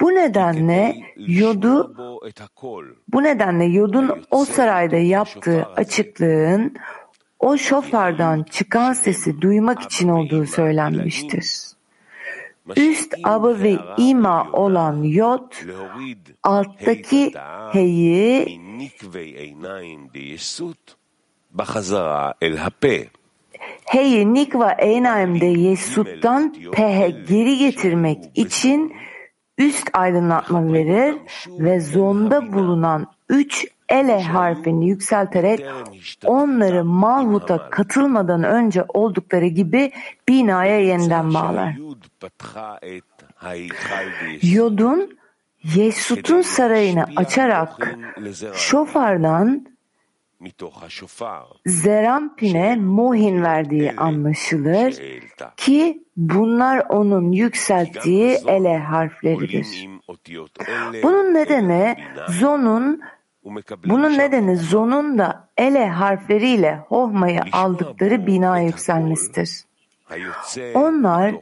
[0.00, 1.94] Bu nedenle Yod'u
[3.12, 6.76] bu nedenle Yod'un o sarayda yaptığı açıklığın
[7.38, 11.74] o şofardan çıkan sesi duymak için olduğu söylenmiştir.
[12.76, 15.52] Üst abı ve ima olan Yod,
[16.42, 17.32] alttaki
[17.72, 18.63] heyi
[23.84, 28.94] heyi nikva eynayimde Yesut'tan pehe geri getirmek için
[29.58, 31.14] üst aydınlatma verir
[31.48, 35.66] ve zonda bulunan üç ele harfini yükselterek
[36.24, 39.92] onları Malhut'a katılmadan önce oldukları gibi
[40.28, 41.74] binaya yeniden bağlar.
[44.42, 45.18] Yod'un
[45.64, 47.96] Yesut'un sarayını açarak
[48.54, 49.66] şofardan
[51.66, 54.94] Zerampin'e mohin verdiği anlaşılır
[55.56, 59.88] ki bunlar onun yükselttiği ele harfleridir.
[61.02, 61.96] Bunun nedeni
[62.28, 63.00] Zon'un
[63.86, 69.64] bunun nedeni Zon'un da ele harfleriyle Hohma'yı aldıkları bina yükselmesidir.
[70.74, 71.34] Onlar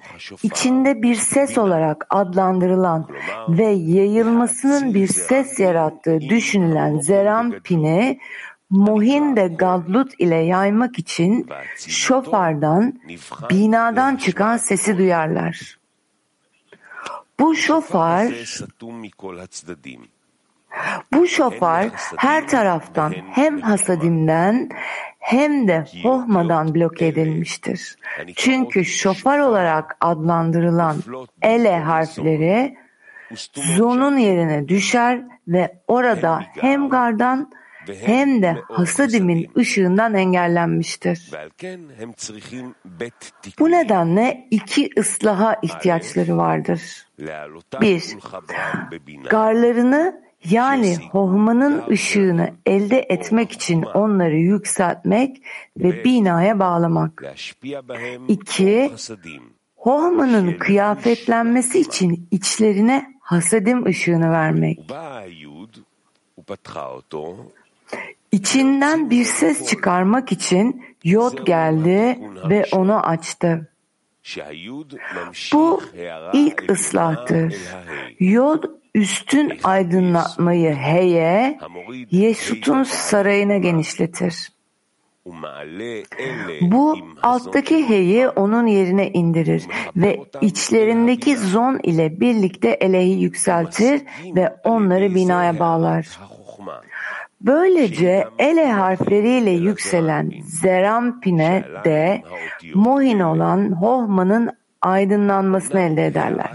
[0.43, 3.09] içinde bir ses olarak adlandırılan
[3.49, 8.19] ve yayılmasının bir ses yarattığı düşünülen Zerampin'i
[8.71, 13.01] Mohinde Gadlut ile yaymak için şofardan,
[13.51, 15.79] binadan çıkan sesi duyarlar.
[17.41, 18.33] Bu şofar
[21.13, 24.69] bu şofar her taraftan hem hasadimden
[25.23, 27.97] hem de hohmadan bloke edilmiştir.
[28.37, 30.97] Çünkü şofar olarak adlandırılan
[31.43, 32.77] ele harfleri
[33.55, 37.51] zonun yerine düşer ve orada hem gardan
[38.05, 41.31] hem de hasadimin ışığından engellenmiştir.
[43.59, 47.07] Bu nedenle iki ıslaha ihtiyaçları vardır.
[47.81, 48.05] Bir,
[49.31, 55.43] garlarını yani Hohman'ın ışığını elde etmek için onları yükseltmek
[55.77, 57.25] ve binaya bağlamak.
[58.29, 58.91] İki,
[59.77, 64.81] Hohman'ın kıyafetlenmesi için içlerine hasadim ışığını vermek.
[68.33, 72.19] İçinden bir ses çıkarmak için Yod geldi
[72.49, 73.69] ve onu açtı.
[75.53, 75.83] Bu
[76.33, 77.55] ilk ıslahtır.
[78.19, 81.59] Yod üstün aydınlatmayı heye,
[82.11, 84.53] Yesut'un sarayına genişletir.
[86.61, 89.67] Bu alttaki heyi onun yerine indirir
[89.97, 94.03] ve içlerindeki zon ile birlikte eleği yükseltir
[94.37, 96.07] ve onları binaya bağlar.
[97.41, 102.23] Böylece ele harfleriyle yükselen Zerampin'e de
[102.75, 104.51] Mohin olan Hohma'nın
[104.83, 106.51] aydınlanmasını elde ederler.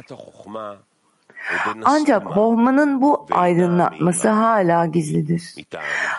[1.86, 5.56] Ancak Hohma'nın bu aydınlatması hala gizlidir.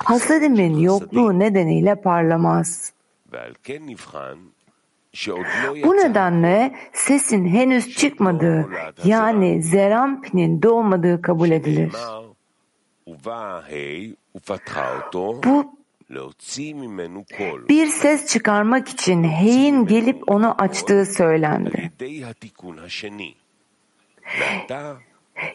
[0.05, 2.93] Hasadimin yokluğu nedeniyle parlamaz.
[5.85, 8.69] Bu nedenle sesin henüz çıkmadığı
[9.05, 11.93] yani Zerampin'in doğmadığı kabul edilir.
[15.45, 15.79] Bu
[17.69, 21.91] bir ses çıkarmak için Hey'in gelip onu açtığı söylendi.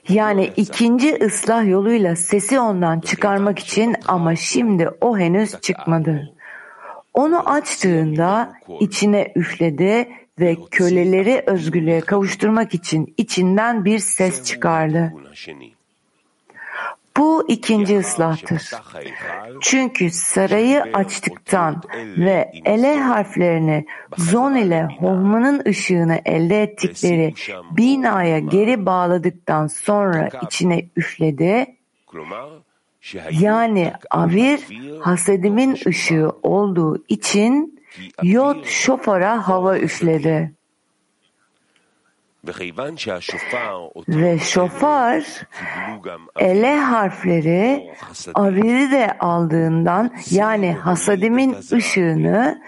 [0.09, 6.33] Yani ikinci ıslah yoluyla sesi ondan çıkarmak için ama şimdi o henüz çıkmadı.
[7.13, 10.09] Onu açtığında içine üfledi
[10.39, 15.13] ve köleleri özgürlüğe kavuşturmak için içinden bir ses çıkardı.
[17.17, 18.71] Bu ikinci ıslahtır.
[19.61, 21.81] Çünkü sarayı açtıktan
[22.17, 23.85] ve ele harflerini
[24.17, 27.33] zon ile hohmanın ışığını elde ettikleri
[27.77, 31.75] binaya geri bağladıktan sonra içine üfledi.
[33.31, 34.59] Yani avir
[35.01, 37.79] hasedimin ışığı olduğu için
[38.23, 40.53] yod şofara hava üfledi.
[44.07, 45.23] Ve şofar
[46.39, 47.91] ele harfleri
[48.33, 52.61] aviri de aldığından yani hasadimin ışığını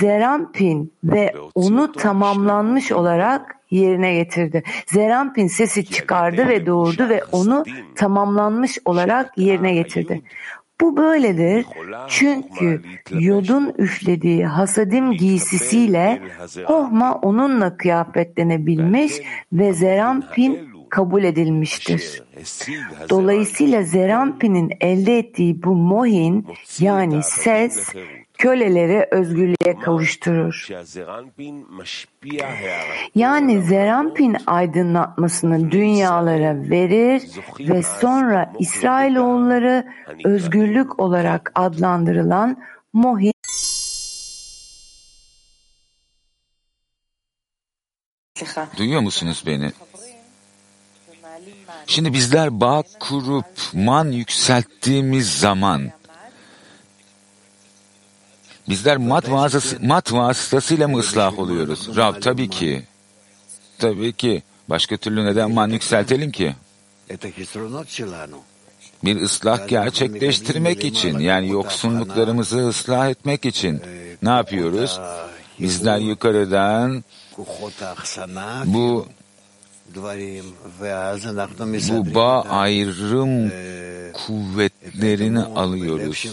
[0.00, 4.62] Zerampin ve onu tamamlanmış olarak yerine getirdi.
[4.86, 7.64] Zerampin sesi çıkardı ve doğurdu ve onu
[7.94, 10.22] tamamlanmış olarak yerine getirdi.
[10.80, 11.66] Bu böyledir.
[12.08, 16.22] Çünkü yodun üflediği hasadim giysisiyle
[16.64, 19.12] Hohma onunla kıyafetlenebilmiş
[19.52, 22.22] ve Zerampin kabul edilmiştir.
[23.10, 26.46] Dolayısıyla Zerampin'in elde ettiği bu mohin
[26.80, 27.94] yani ses
[28.38, 30.68] köleleri özgürlüğe kavuşturur.
[33.14, 37.22] Yani Zerampin aydınlatmasını dünyalara verir
[37.60, 39.86] ve sonra İsrailoğulları
[40.24, 42.56] özgürlük olarak adlandırılan
[42.92, 43.32] Mohin
[48.76, 49.72] Duyuyor musunuz beni?
[51.86, 55.90] Şimdi bizler bağ kurup man yükselttiğimiz zaman
[58.68, 61.96] Bizler mat, vasıtası, mat vasıtasıyla mı ıslah oluyoruz?
[61.96, 62.84] Rab tabii ki.
[63.78, 64.42] Tabii ki.
[64.68, 66.54] Başka türlü neden man yükseltelim ki?
[69.04, 73.80] Bir ıslah gerçekleştirmek için yani yoksunluklarımızı ıslah etmek için
[74.22, 75.00] ne yapıyoruz?
[75.60, 77.04] Bizler yukarıdan
[78.66, 79.06] bu
[81.88, 83.52] bu bağ ayrım
[84.12, 86.26] kuvvetlerini alıyoruz.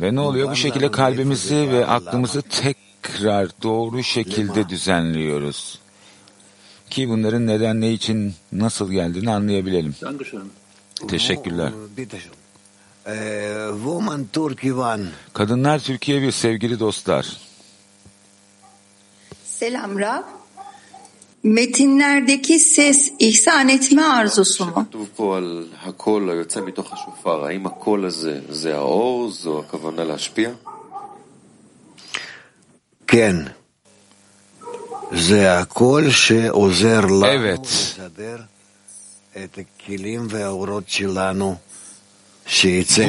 [0.00, 0.50] Ve ne oluyor?
[0.50, 5.78] Bu şekilde kalbimizi ve aklımızı tekrar doğru şekilde düzenliyoruz.
[6.90, 9.94] Ki bunların neden, ne için, nasıl geldiğini anlayabilelim.
[11.08, 11.72] Teşekkürler.
[15.32, 17.36] Kadınlar Türkiye bir sevgili dostlar.
[19.44, 20.39] Selam Rab.
[21.42, 24.88] Metinlerdeki ses ihsan etme arzusu mu?
[37.28, 37.96] Evet.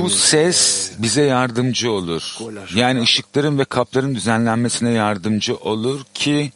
[0.02, 2.38] Bu ses bize yardımcı olur.
[2.76, 6.52] Yani ışıkların ve kapların düzenlenmesine yardımcı olur ki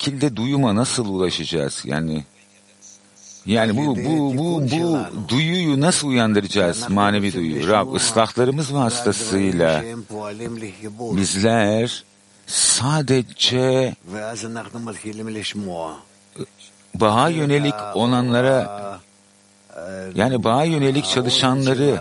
[0.00, 1.82] şekilde duyuma nasıl ulaşacağız?
[1.84, 2.24] Yani
[3.46, 4.98] yani bu bu bu bu
[5.28, 6.90] duyuyu nasıl uyandıracağız?
[6.90, 7.68] Manevi duyu.
[7.68, 9.84] Rab ıslahlarımız vasıtasıyla
[10.90, 12.04] bizler
[12.46, 13.94] sadece
[16.94, 19.00] bağa yönelik olanlara
[20.14, 22.00] yani bağa yönelik çalışanları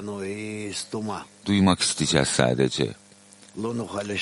[1.46, 2.90] duymak isteyeceğiz sadece.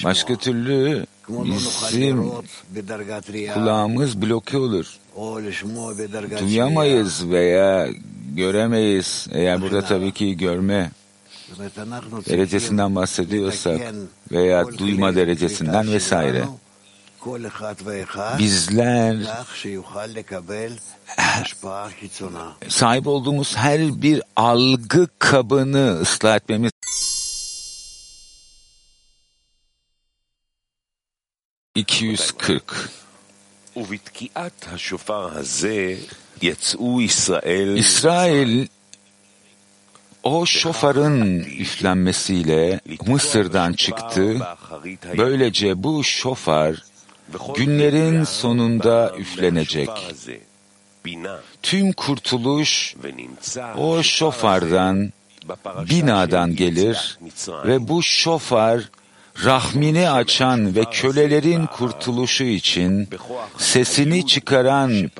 [0.03, 2.31] Başka türlü bizim
[3.53, 4.85] kulağımız bloke olur.
[6.39, 7.87] Duyamayız veya
[8.35, 9.27] göremeyiz.
[9.31, 10.91] Eğer burada tabii ki görme
[12.29, 13.81] derecesinden bahsediyorsak
[14.31, 16.43] veya duyma derecesinden vesaire.
[18.39, 19.17] Bizler
[22.67, 26.71] sahip olduğumuz her bir algı kabını ıslah etmemiz
[31.77, 32.89] 240
[37.77, 38.67] İsrail
[40.23, 44.37] o şofarın üflenmesiyle Mısır'dan çıktı.
[45.17, 46.83] Böylece bu şofar
[47.55, 49.89] günlerin sonunda üflenecek.
[51.63, 52.95] Tüm kurtuluş
[53.77, 55.13] o şofardan,
[55.89, 57.19] binadan gelir
[57.65, 58.89] ve bu şofar
[59.43, 63.09] rahmini açan ve kölelerin kurtuluşu için
[63.57, 65.11] sesini çıkaran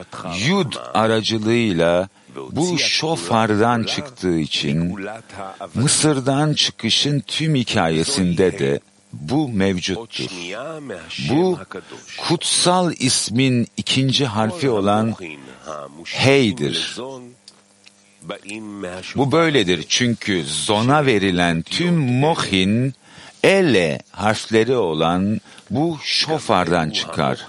[0.47, 2.09] Yud aracılığıyla
[2.51, 4.95] bu şofardan çıktığı için
[5.73, 8.79] Mısır'dan çıkışın tüm hikayesinde de
[9.13, 10.25] bu mevcuttur.
[11.29, 11.59] Bu
[12.17, 15.15] kutsal ismin ikinci harfi olan
[16.05, 16.97] Hey'dir.
[19.15, 22.93] Bu böyledir çünkü zona verilen tüm mohin
[23.47, 27.47] ele harfleri olan bu şofardan çıkar.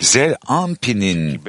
[0.00, 1.40] Zer Ampi'nin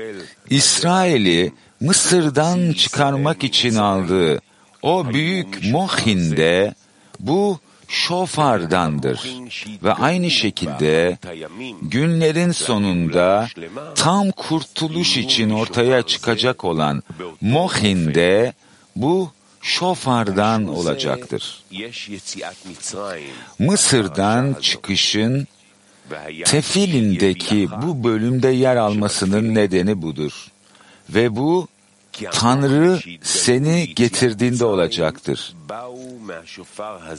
[0.50, 4.42] İsrail'i Mısır'dan çıkarmak için aldığı
[4.82, 6.74] o büyük mohinde
[7.20, 9.20] bu şofardandır.
[9.84, 11.18] Ve aynı şekilde
[11.82, 13.48] günlerin sonunda
[13.96, 17.04] tam kurtuluş için ortaya çıkacak olan
[17.42, 18.54] mohinde
[18.96, 19.32] bu
[19.62, 21.64] şofardan olacaktır.
[23.60, 25.48] Mısır'dan çıkışın
[26.46, 30.48] tefilindeki bu bölümde yer almasının nedeni budur.
[31.10, 31.68] Ve bu
[32.32, 35.54] Tanrı seni getirdiğinde olacaktır.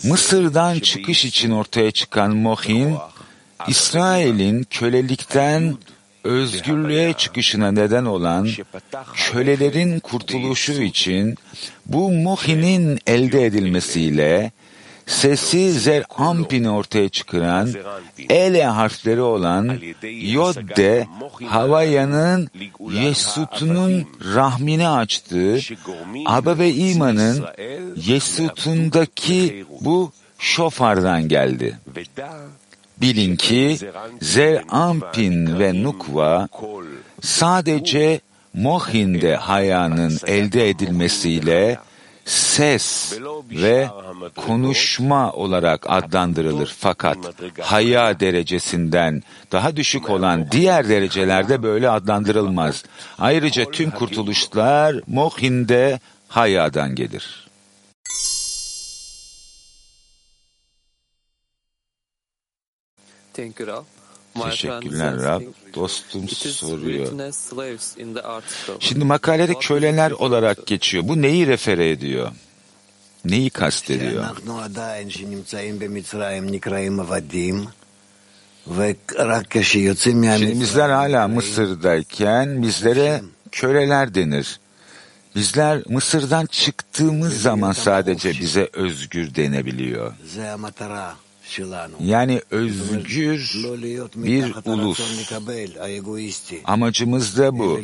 [0.05, 2.97] Mısır'dan çıkış için ortaya çıkan Mohin,
[3.69, 5.77] İsrail'in kölelikten
[6.25, 8.49] özgürlüğe çıkışına neden olan
[9.15, 11.37] kölelerin kurtuluşu için
[11.87, 14.53] bu Mohin'in elde edilmesiyle
[15.07, 17.71] sesi zer ampini ortaya çıkaran
[18.29, 19.79] ele harfleri olan
[20.21, 21.07] Yodde
[21.47, 22.51] Havaya'nın
[22.91, 25.59] Yesut'unun rahmini açtığı
[26.27, 27.45] Aba ve İman'ın
[27.97, 31.79] Yesut'undaki bu şofardan geldi.
[33.03, 33.79] Bilin ki
[34.21, 36.49] Zer Ampin ve Nukva
[37.21, 38.21] sadece
[38.55, 41.79] Mohin'de hayanın elde edilmesiyle
[42.25, 43.13] ses
[43.51, 43.89] ve
[44.37, 46.75] konuşma olarak adlandırılır.
[46.79, 47.19] Fakat
[47.61, 49.23] haya derecesinden
[49.53, 52.85] daha düşük olan diğer derecelerde böyle adlandırılmaz.
[53.19, 57.42] Ayrıca tüm kurtuluşlar Mohin'de hayadan gelir.
[64.51, 65.43] Teşekkürler Rab.
[65.75, 67.07] Dostum soruyor.
[68.81, 71.09] Şimdi makalede köleler olarak geçiyor.
[71.09, 72.33] Bu neyi refere ediyor?
[73.25, 74.25] Neyi kastediyor?
[80.39, 83.23] Şimdi bizler hala Mısır'dayken bizlere
[83.53, 84.61] köleler denir.
[85.37, 90.13] Bizler Mısır'dan çıktığımız zaman sadece bize özgür denebiliyor.
[92.01, 93.55] Yani özgür
[94.17, 95.01] bir ulus.
[96.65, 97.81] Amacımız da bu.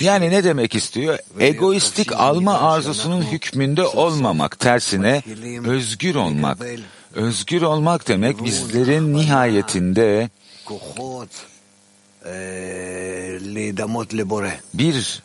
[0.00, 1.18] Yani ne demek istiyor?
[1.40, 5.22] Egoistik alma arzusunun hükmünde olmamak, tersine
[5.66, 6.58] özgür olmak.
[7.14, 10.30] Özgür olmak demek bizlerin nihayetinde
[14.74, 15.22] bir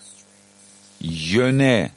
[1.01, 1.91] yöne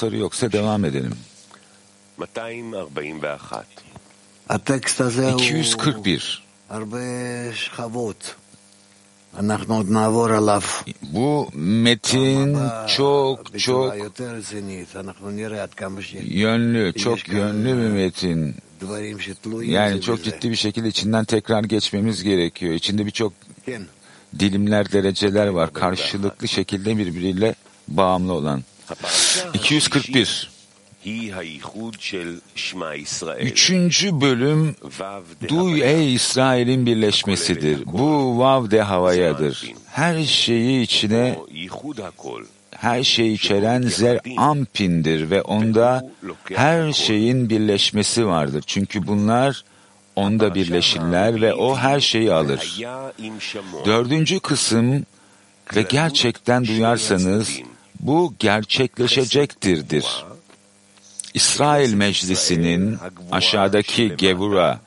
[0.00, 1.12] soru yoksa devam edelim.
[5.34, 6.42] 241
[11.02, 13.92] bu metin çok çok
[16.30, 18.54] yönlü, çok yönlü bir metin.
[19.64, 22.74] Yani çok ciddi bir şekilde içinden tekrar geçmemiz gerekiyor.
[22.74, 23.32] İçinde birçok
[24.38, 25.72] dilimler, dereceler var.
[25.72, 27.54] Karşılıklı şekilde birbiriyle
[27.88, 28.62] bağımlı olan.
[29.54, 30.58] 241
[33.40, 34.76] Üçüncü bölüm
[35.48, 37.86] Duy ey İsrail'in birleşmesidir.
[37.86, 39.72] Bu vav de havayadır.
[39.90, 41.38] Her şeyi içine
[42.70, 46.10] her şeyi içeren zer ampindir ve onda
[46.54, 48.64] her şeyin birleşmesi vardır.
[48.66, 49.64] Çünkü bunlar
[50.16, 52.80] onda birleşirler ve o her şeyi alır.
[53.84, 55.06] Dördüncü kısım
[55.76, 57.60] ve gerçekten duyarsanız
[58.00, 60.24] bu gerçekleşecektirdir.
[61.34, 62.98] İsrail Meclisi'nin
[63.32, 64.80] aşağıdaki Gevura,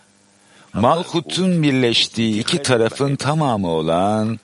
[0.74, 4.40] Malkut'un birleştiği iki tarafın tamamı olan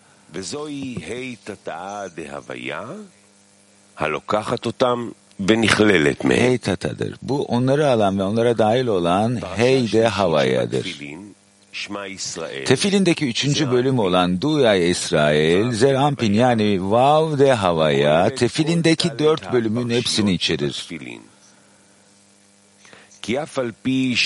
[6.35, 7.15] Hey tatadır.
[7.21, 10.99] Bu onları alan ve onlara dahil olan hey de havayadır.
[12.65, 20.33] Tefilindeki üçüncü bölüm olan Duya İsrail, Zerampin yani Vav de havaya, tefilindeki dört bölümün hepsini
[20.33, 20.89] içerir.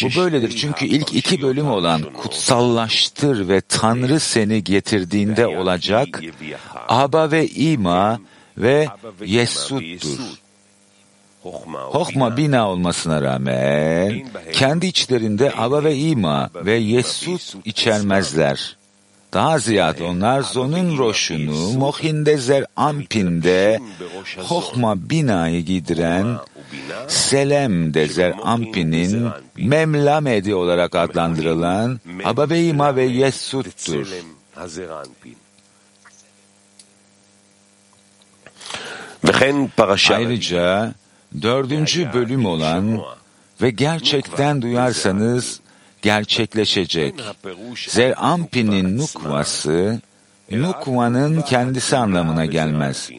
[0.03, 0.57] Bu böyledir.
[0.57, 6.21] Çünkü ilk iki bölüm olan kutsallaştır ve Tanrı seni getirdiğinde olacak
[6.87, 8.19] Aba ve İma
[8.57, 8.87] ve
[9.25, 10.40] Yesud'dur.
[11.43, 12.69] Hokma bina.
[12.69, 18.77] olmasına rağmen kendi içlerinde Aba ve İma ve Yesud içermezler.
[19.33, 23.79] Daha ziyade onlar zonun roşunu, mohinde zer ampinde,
[24.37, 26.37] hokma binayı giydiren,
[27.07, 34.07] selem de zer ampinin memlamedi olarak adlandırılan Aba ve İma ve Yesud'dur.
[40.09, 40.93] Ayrıca
[41.41, 43.01] dördüncü bölüm olan
[43.61, 45.59] ve gerçekten duyarsanız
[46.01, 47.15] gerçekleşecek.
[47.89, 50.01] Zerampin'in nukvası,
[50.51, 53.09] nukvanın kendisi anlamına gelmez.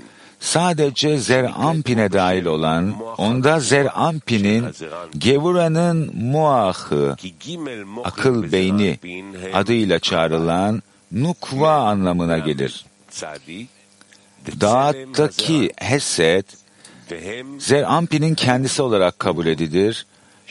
[0.41, 4.67] Sadece Zerampin'e dahil olan, onda Zerampin'in
[5.19, 7.17] Gevura'nın muahı,
[8.05, 8.99] akıl beyni
[9.53, 10.83] adıyla çağrılan
[11.13, 12.85] nukva anlamına gelir.
[14.61, 16.45] Dağıttaki Hesed,
[17.59, 20.07] Zerampin'in kendisi olarak kabul edilir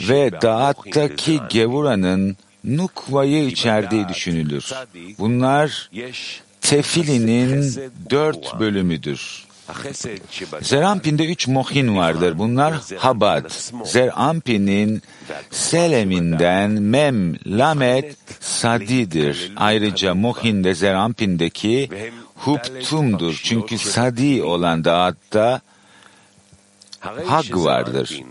[0.09, 4.71] ve Dağıttaki Gevura'nın Nukva'yı içerdiği düşünülür.
[5.19, 5.89] Bunlar
[6.61, 7.75] Tefili'nin
[8.09, 9.45] dört bölümüdür.
[10.61, 12.37] Zerampin'de üç mohin vardır.
[12.37, 13.49] Bunlar Habad.
[13.85, 15.01] Zerampin'in
[15.51, 19.51] Selem'inden Mem, Lamet, Sadi'dir.
[19.55, 21.89] Ayrıca Mohin'de Zerampin'deki
[22.35, 23.41] Huptum'dur.
[23.43, 25.61] Çünkü Sadi olan dağıtta
[27.01, 28.21] Hag vardır.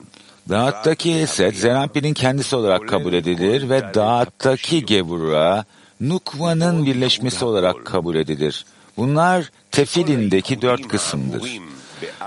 [0.48, 5.64] Dağıttaki Esed, Zerampin'in kendisi olarak kabul edilir ve Dağıttaki Gevura,
[6.00, 8.64] Nukva'nın birleşmesi olarak kabul edilir.
[8.96, 11.60] Bunlar tefilindeki dört kısımdır.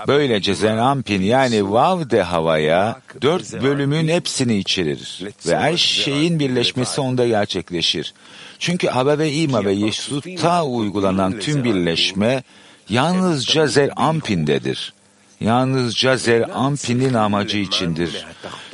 [0.08, 7.26] Böylece Zerampin yani Vav de havaya dört bölümün hepsini içerir ve her şeyin birleşmesi onda
[7.26, 8.14] gerçekleşir.
[8.58, 12.42] Çünkü Aba ve İma ve Yesut'a uygulanan tüm birleşme
[12.88, 14.94] yalnızca Zerampin'dedir
[15.40, 18.26] yalnızca Zerampin'in amacı içindir.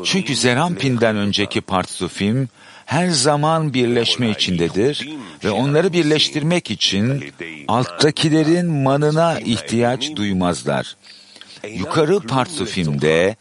[0.05, 2.49] Çünkü Zerampin'den önceki Partsufim
[2.87, 5.09] her zaman birleşme içindedir
[5.45, 7.25] ve onları birleştirmek için
[7.69, 10.97] alttakilerin manına ihtiyaç duymazlar.
[11.69, 13.37] Yukarı Partsufim'de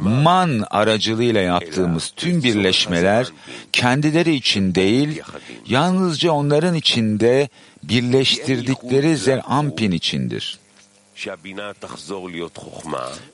[0.00, 3.26] man aracılığıyla yaptığımız tüm birleşmeler
[3.72, 5.22] kendileri için değil,
[5.66, 7.48] yalnızca onların içinde
[7.82, 10.58] birleştirdikleri Zerampin içindir.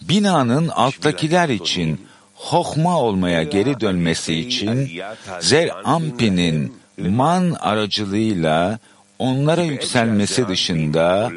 [0.02, 4.90] Binanın alttakiler için hokma olmaya geri dönmesi için
[5.40, 8.78] Zer Ampi'nin man aracılığıyla
[9.18, 11.30] onlara yükselmesi dışında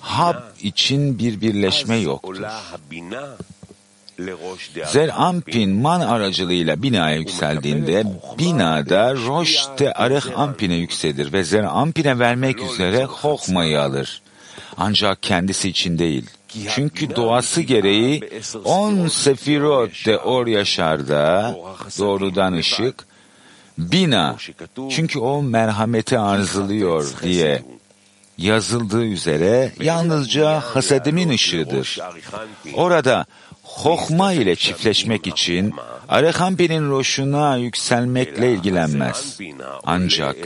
[0.00, 2.42] Hab için bir birleşme yoktur.
[4.86, 8.04] Zer Ampin man aracılığıyla binaya yükseldiğinde
[8.38, 14.22] binada Roşte Areh Ampin'e yükselir ve Zer Ampin'e vermek üzere Hokma'yı alır
[14.76, 16.26] ancak kendisi için değil.
[16.74, 18.30] Çünkü doğası gereği
[18.64, 21.56] on sefirot de or yaşarda
[21.98, 23.06] doğrudan ışık,
[23.78, 24.36] bina
[24.90, 27.62] çünkü o merhameti arzuluyor diye
[28.38, 31.98] yazıldığı üzere yalnızca hasedimin ışığıdır.
[32.74, 33.26] Orada
[33.74, 35.74] hokma ile çiftleşmek için
[36.08, 39.38] Arehampi'nin roşuna yükselmekle ilgilenmez.
[39.84, 40.36] Ancak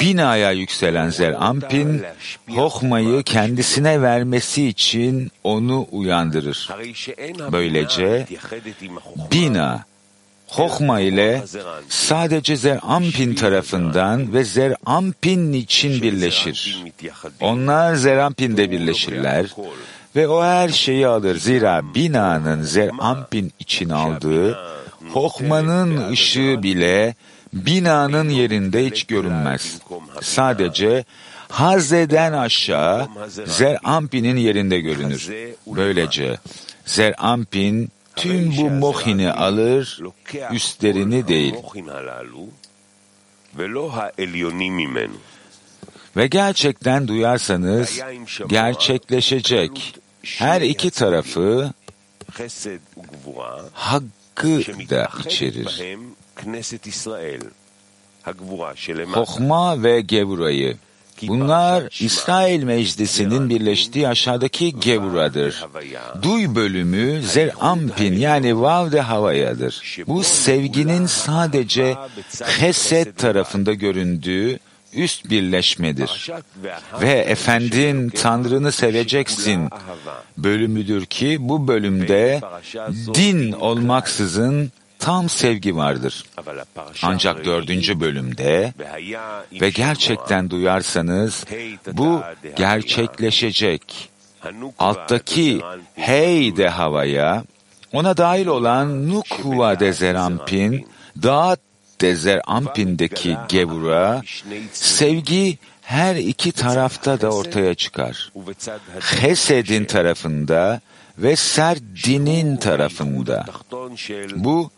[0.00, 2.02] binaya yükselen Zerampin,
[2.48, 6.68] Hokma'yı kendisine vermesi için onu uyandırır.
[7.52, 8.26] Böylece
[9.32, 9.84] bina,
[10.48, 11.44] Hokma ile
[11.88, 16.84] sadece Zerampin tarafından ve Zerampin için birleşir.
[17.40, 19.46] Onlar Zerampin'de birleşirler
[20.18, 21.36] ve o her şeyi alır.
[21.38, 24.58] Zira binanın Zerampin için aldığı
[25.12, 27.14] Hokmanın ışığı bile
[27.52, 29.78] binanın yerinde hiç görünmez.
[30.20, 31.04] Sadece
[31.48, 33.08] Hazre'den aşağı
[33.46, 35.30] Zerampin'in yerinde görünür.
[35.66, 36.38] Böylece
[36.86, 40.00] Zerampin tüm bu mohini alır,
[40.52, 41.54] üstlerini değil.
[46.16, 48.00] Ve gerçekten duyarsanız
[48.48, 49.94] gerçekleşecek
[50.24, 51.72] her iki tarafı
[53.72, 54.60] hakkı
[54.90, 55.82] da içerir.
[59.14, 60.76] Hokma ve Gevura'yı
[61.22, 65.64] Bunlar İsrail Meclisi'nin birleştiği aşağıdaki Gevura'dır.
[66.22, 69.82] Duy bölümü Zer Ampin yani Vavde Havaya'dır.
[70.06, 71.96] Bu sevginin sadece
[72.44, 74.58] Hesed tarafında göründüğü
[74.92, 76.30] üst birleşmedir.
[77.00, 79.70] Ve efendin Tanrını seveceksin
[80.38, 82.40] bölümüdür ki bu bölümde
[83.14, 86.24] din olmaksızın tam sevgi vardır.
[87.02, 88.72] Ancak dördüncü bölümde
[89.60, 91.44] ve gerçekten duyarsanız
[91.92, 92.22] bu
[92.56, 94.10] gerçekleşecek.
[94.78, 95.60] Alttaki
[95.94, 97.44] hey de havaya
[97.92, 100.88] ona dahil olan Nukva de Zerampin,
[101.22, 101.60] Dağıt
[102.00, 104.22] Dezer Ampin'deki gevura,
[104.72, 108.32] sevgi her iki tarafta da ortaya çıkar.
[109.00, 110.80] Hesed'in tarafında
[111.18, 113.46] ve Serdin'in tarafında.
[114.36, 114.70] Bu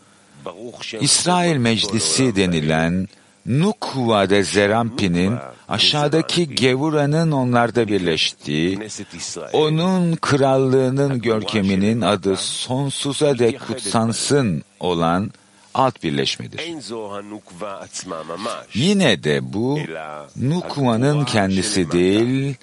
[1.00, 3.08] İsrail Meclisi denilen
[3.46, 5.34] Nukva'de Zerampi'nin
[5.68, 8.78] aşağıdaki Gevura'nın onlarda birleştiği,
[9.52, 15.30] onun krallığının görkeminin adı sonsuza dek kutsansın olan
[15.74, 16.60] alt birleşmedir.
[18.74, 19.78] Yine de bu
[20.36, 22.54] Nukva'nın kendisi değil,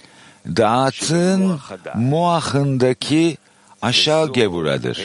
[0.48, 1.60] Dağıt'ın
[1.96, 3.38] muahındaki
[3.82, 5.02] aşağı gevuradır.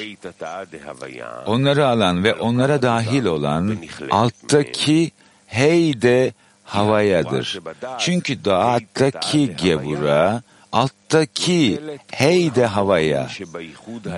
[1.47, 3.77] Onları alan ve onlara dahil olan
[4.11, 5.11] alttaki
[5.47, 6.33] hey de
[6.65, 7.59] havayadır.
[7.99, 10.43] Çünkü dağıttaki gevura
[10.73, 13.31] alttaki hey de havaya.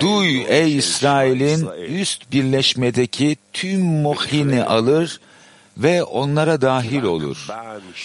[0.01, 5.21] Duy ey İsrail'in üst birleşmedeki tüm mohini alır
[5.79, 7.47] ve onlara dahil olur.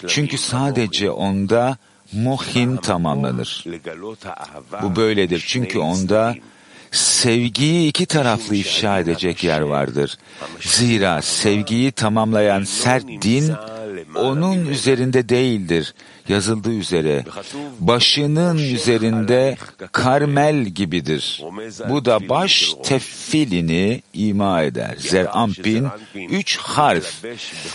[0.07, 1.77] Çünkü sadece onda
[2.13, 3.65] mohin tamamlanır.
[4.81, 6.35] Bu böyledir çünkü onda
[6.91, 10.17] sevgiyi iki taraflı ifşa edecek yer vardır.
[10.61, 13.53] Zira sevgiyi tamamlayan sert din
[14.15, 15.93] onun üzerinde değildir.
[16.29, 17.25] Yazıldığı üzere
[17.79, 19.57] başının üzerinde
[19.91, 21.43] karmel gibidir.
[21.89, 24.95] Bu da baş teffilini ima eder.
[24.97, 27.23] Zerampin üç harf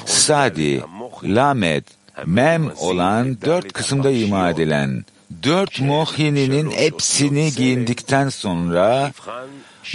[0.06, 0.82] sadi,
[1.24, 1.84] lamed,
[2.26, 5.04] mem olan dört kısımda ima edilen
[5.42, 9.12] dört mohininin hepsini giyindikten sonra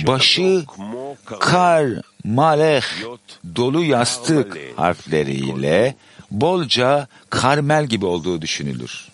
[0.08, 0.64] başı
[1.40, 1.88] kar,
[2.24, 2.84] maleh,
[3.56, 5.96] dolu yastık harfleriyle
[6.32, 9.08] bolca karmel gibi olduğu düşünülür.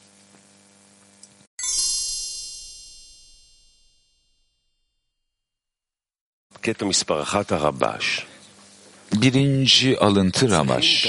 [9.14, 11.08] Birinci alıntı Rabaş.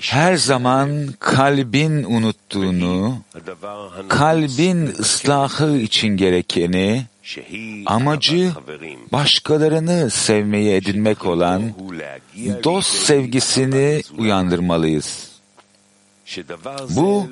[0.00, 3.18] Her zaman kalbin unuttuğunu,
[4.08, 7.04] kalbin ıslahı için gerekeni,
[7.86, 8.52] amacı
[9.12, 11.72] başkalarını sevmeyi edinmek olan
[12.64, 15.32] dost sevgisini uyandırmalıyız.
[16.90, 17.26] Bu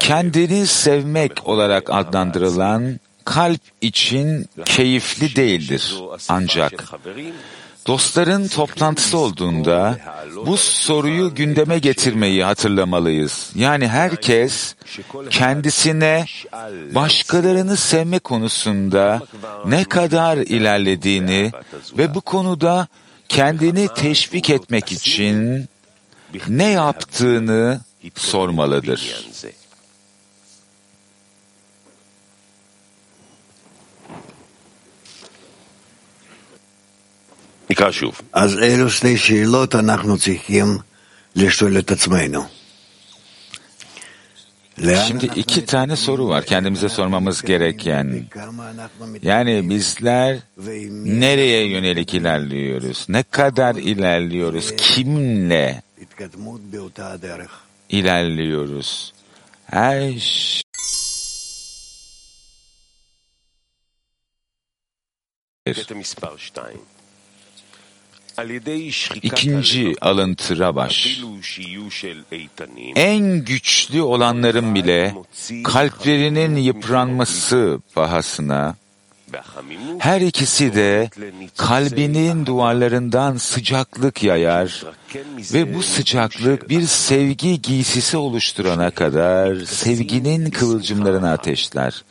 [0.00, 5.94] kendini sevmek olarak adlandırılan kalp için keyifli değildir.
[6.28, 6.84] Ancak
[7.86, 9.98] dostların toplantısı olduğunda
[10.46, 13.50] bu soruyu gündeme getirmeyi hatırlamalıyız.
[13.54, 14.74] Yani herkes
[15.30, 16.24] kendisine
[16.94, 19.20] başkalarını sevme konusunda
[19.64, 21.52] ne kadar ilerlediğini
[21.98, 22.88] ve bu konuda
[23.28, 25.68] kendini teşvik etmek için
[26.48, 27.80] ne yaptığını
[28.14, 29.28] sormalıdır.
[37.69, 38.21] נקרא שוב.
[38.33, 40.77] אז אלו שתי שאלות אנחנו צריכים
[41.35, 42.43] לשאול את עצמנו.
[45.07, 48.25] Şimdi iki tane soru var kendimize sormamız gereken.
[49.21, 50.39] Yani bizler
[50.91, 53.05] nereye yönelik ilerliyoruz?
[53.09, 54.75] Ne kadar ilerliyoruz?
[54.77, 55.81] Kimle
[57.89, 59.13] ilerliyoruz?
[59.65, 60.13] Her
[69.22, 71.20] İkinci alıntı Rabaş.
[72.96, 75.14] En güçlü olanların bile
[75.64, 78.76] kalplerinin yıpranması pahasına
[79.98, 81.10] her ikisi de
[81.56, 84.84] kalbinin duvarlarından sıcaklık yayar
[85.54, 92.04] ve bu sıcaklık bir sevgi giysisi oluşturana kadar sevginin kıvılcımlarını ateşler.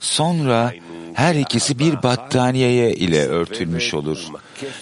[0.00, 0.74] Sonra
[1.14, 4.18] her ikisi bir battaniyeye ile örtülmüş olur.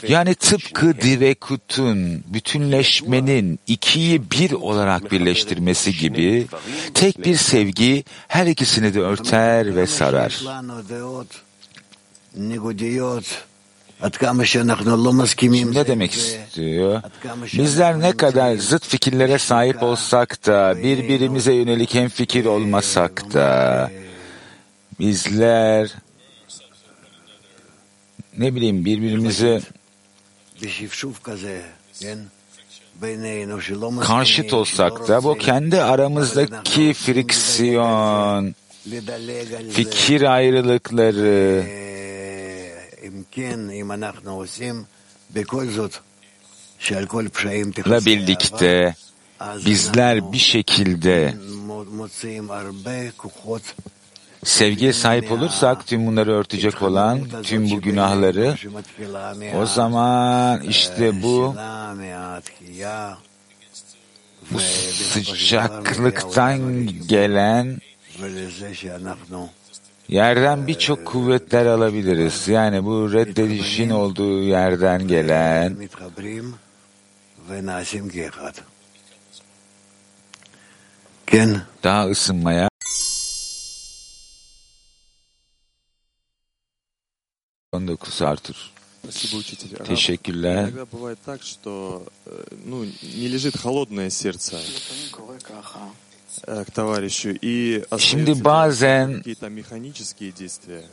[0.09, 6.47] Yani tıpkı Direkut'un bütünleşmenin ikiyi bir olarak birleştirmesi gibi
[6.95, 10.43] tek bir sevgi her ikisini de örter ve sarar.
[14.45, 17.03] Şimdi ne demek istiyor?
[17.53, 23.91] Bizler ne kadar zıt fikirlere sahip olsak da, birbirimize yönelik hem fikir olmasak da,
[25.01, 25.95] bizler
[28.39, 29.61] ne bileyim birbirimize
[34.01, 38.55] karşıt olsak da bu kendi aramızdaki friksiyon,
[39.71, 41.65] fikir ayrılıkları
[47.79, 48.95] ile birlikte
[49.67, 51.35] bizler bir şekilde
[54.45, 58.55] sevgiye sahip olursak tüm bunları örtecek olan tüm bu günahları
[59.61, 61.55] o zaman işte bu
[64.51, 64.61] bu
[65.13, 67.79] sıcaklıktan gelen
[70.09, 72.49] yerden birçok kuvvetler alabiliriz.
[72.49, 75.77] Yani bu reddedişin olduğu yerden gelen
[81.83, 82.72] daha ısınmaya
[87.72, 88.56] On dokuz Artur.
[89.86, 90.70] Teşekkürler.
[90.70, 92.04] Иногда бывает так, что
[92.66, 94.58] ну, не лежит холодное сердце
[96.46, 100.84] к товарищу и Şimdi bazen какие-то механические действия.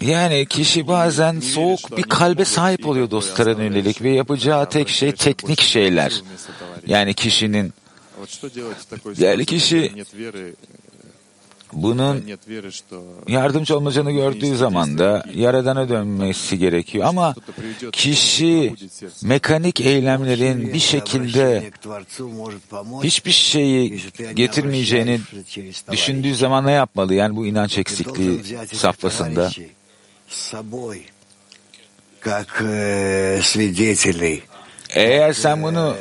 [0.00, 5.60] yani kişi bazen soğuk bir kalbe sahip oluyor dostlarına yönelik ve yapacağı tek şey teknik
[5.60, 6.22] şeyler.
[6.86, 7.72] Yani kişinin
[8.20, 10.54] Вот что делать в такой yani ситуации, kişi когда нет веры,
[11.73, 12.25] bunun
[13.27, 17.05] yardımcı olmayacağını gördüğü zaman da Yaradan'a dönmesi gerekiyor.
[17.05, 17.35] Ama
[17.91, 18.75] kişi
[19.23, 21.71] mekanik eylemlerin bir şekilde
[23.03, 24.01] hiçbir şeyi
[24.33, 25.19] getirmeyeceğini
[25.91, 27.13] düşündüğü zaman ne yapmalı?
[27.13, 28.41] Yani bu inanç eksikliği
[28.73, 29.51] safhasında.
[34.89, 35.95] Eğer sen bunu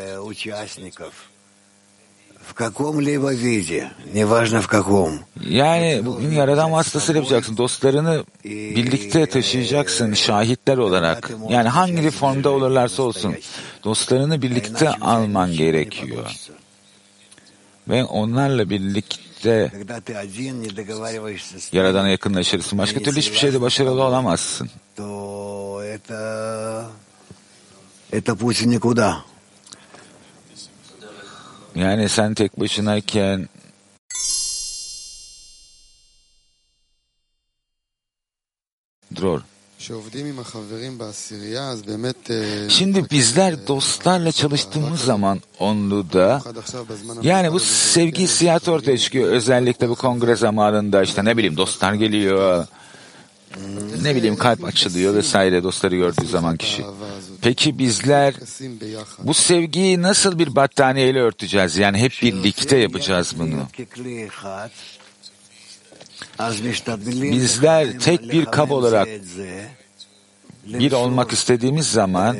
[5.51, 7.57] yani bugün Yaradan vasıtasıyla yapacaksın.
[7.57, 11.31] Dostlarını birlikte taşıyacaksın şahitler olarak.
[11.49, 13.35] Yani hangi formda olurlarsa olsun.
[13.85, 16.31] Dostlarını birlikte alman gerekiyor.
[17.89, 19.73] Ve onlarla birlikte
[21.73, 22.79] Yaradan'a yakınlaşırsın.
[22.79, 24.71] Başka türlü hiçbir şeyde başarılı olamazsın.
[31.75, 33.49] Yani sen tek başınayken
[39.21, 39.41] Dror.
[42.69, 46.43] Şimdi bizler dostlarla çalıştığımız zaman onluda
[47.23, 49.29] yani bu sevgi hissiyatı ortaya çıkıyor.
[49.33, 52.67] Özellikle bu kongre zamanında işte ne bileyim dostlar geliyor,
[54.03, 56.85] ne bileyim kalp açılıyor vesaire dostları gördüğü zaman kişi.
[57.43, 58.35] Peki bizler
[59.19, 61.77] bu sevgiyi nasıl bir battaniyeyle örteceğiz?
[61.77, 63.69] Yani hep birlikte yapacağız bunu.
[67.33, 69.09] Bizler tek bir kab olarak
[70.67, 72.37] bir olmak istediğimiz zaman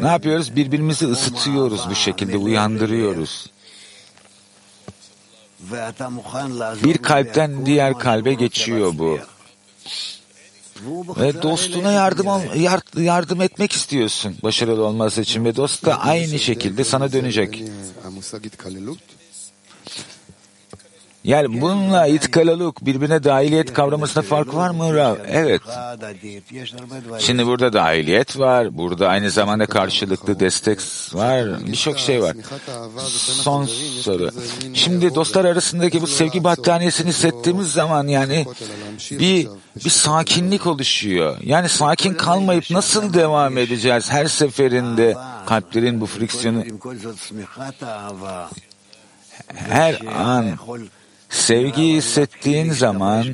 [0.00, 0.56] ne yapıyoruz?
[0.56, 3.46] Birbirimizi ısıtıyoruz bu şekilde, uyandırıyoruz.
[6.84, 9.18] Bir kalpten diğer kalbe geçiyor bu.
[11.16, 12.26] Ve dostuna yardım
[12.96, 17.62] yardım etmek istiyorsun başarılı olması için ve dost da aynı şekilde sana dönecek.
[21.24, 25.16] Yani bununla itkalaluk birbirine dahiliyet kavramasında fark var mı Rav?
[25.28, 25.62] Evet.
[27.18, 28.78] Şimdi burada dahiliyet var.
[28.78, 30.78] Burada aynı zamanda karşılıklı destek
[31.12, 31.66] var.
[31.66, 32.36] Birçok şey var.
[33.42, 33.64] Son
[34.00, 34.30] soru.
[34.74, 38.46] Şimdi dostlar arasındaki bu sevgi battaniyesini hissettiğimiz zaman yani
[39.10, 39.48] bir
[39.84, 41.36] bir sakinlik oluşuyor.
[41.44, 45.16] Yani sakin kalmayıp nasıl devam edeceğiz her seferinde
[45.46, 46.64] kalplerin bu friksiyonu
[49.54, 50.46] her an
[51.30, 53.24] Sevgi hissettiğin zaman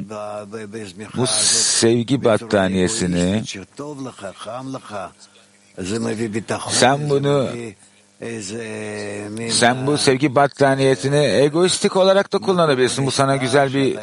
[1.16, 3.42] bu sevgi battaniyesini
[6.70, 7.48] sen bunu
[9.50, 13.06] sen bu sevgi battaniyetini egoistik olarak da kullanabilirsin.
[13.06, 13.96] Bu sana güzel bir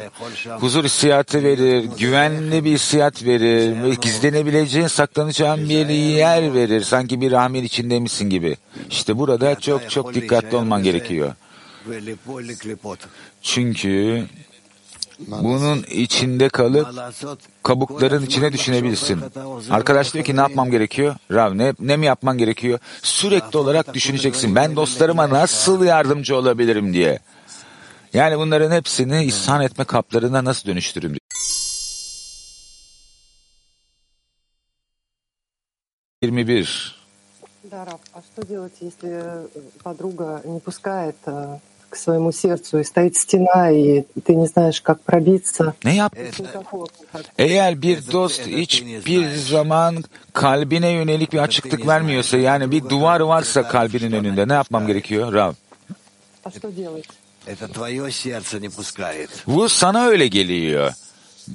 [0.60, 6.80] huzur hissiyatı verir, güvenli bir hissiyat verir ve gizlenebileceğin, saklanacağın bir yer verir.
[6.80, 8.56] Sanki bir rahmin içindeymişsin gibi.
[8.90, 11.32] İşte burada çok çok dikkatli olman gerekiyor.
[13.41, 14.27] Çünkü
[15.27, 16.87] bunun içinde kalıp
[17.63, 19.21] kabukların içine düşünebilirsin.
[19.69, 21.15] Arkadaş diyor ki ne yapmam gerekiyor?
[21.31, 22.79] Rav ne, ne mi yapman gerekiyor?
[23.01, 24.55] Sürekli olarak düşüneceksin.
[24.55, 27.19] Ben dostlarıma nasıl yardımcı olabilirim diye.
[28.13, 31.19] Yani bunların hepsini ihsan etme kaplarına nasıl dönüştürürüm diye.
[36.21, 36.99] 21
[37.63, 39.47] Да, Раф, а что делать, если
[39.83, 41.59] подруга не пускает э,
[41.94, 45.74] к своему сердцу и стоит стена, и ты не знаешь, как пробиться?
[47.38, 54.12] Eğer bir dost hiçbir zaman kalbine yönelik bir açıklık vermiyorsa yani bir duvar varsa kalbinin
[54.12, 55.52] önünde ne yapmam gerekiyor Rav?
[56.44, 57.08] А что делать?
[57.46, 59.30] Это твое сердце не пускает.
[59.46, 60.92] Bu sana öyle geliyor.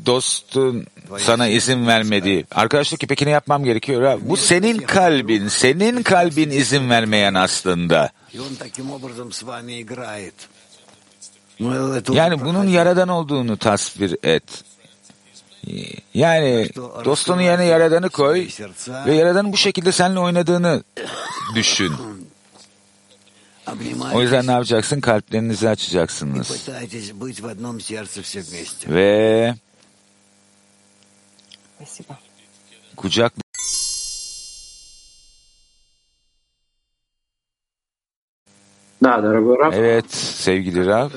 [0.06, 0.86] dostun
[1.18, 2.46] sana izin vermedi.
[2.52, 4.20] Arkadaş diyor ki peki yapmam gerekiyor?
[4.22, 8.10] Bu senin kalbin, senin kalbin izin vermeyen aslında.
[12.14, 14.44] Yani bunun yaradan olduğunu tasvir et.
[16.14, 16.70] Yani
[17.06, 18.48] dostunun yerine yaradanı koy
[19.06, 20.84] ve yaradanın bu şekilde seninle oynadığını
[21.56, 21.94] düşün.
[24.14, 25.02] O yüzden ne yapacaksın?
[25.02, 26.68] Kalplerinizi açacaksınız.
[28.88, 29.56] Ve
[32.96, 33.34] Kucak
[39.74, 41.10] Evet sevgili Rav.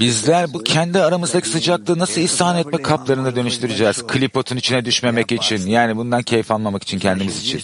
[0.00, 4.06] Bizler bu kendi aramızdaki sıcaklığı nasıl ihsan etme kaplarına dönüştüreceğiz?
[4.06, 5.66] Klipotun içine düşmemek için.
[5.66, 7.60] Yani bundan keyif almamak için kendimiz için.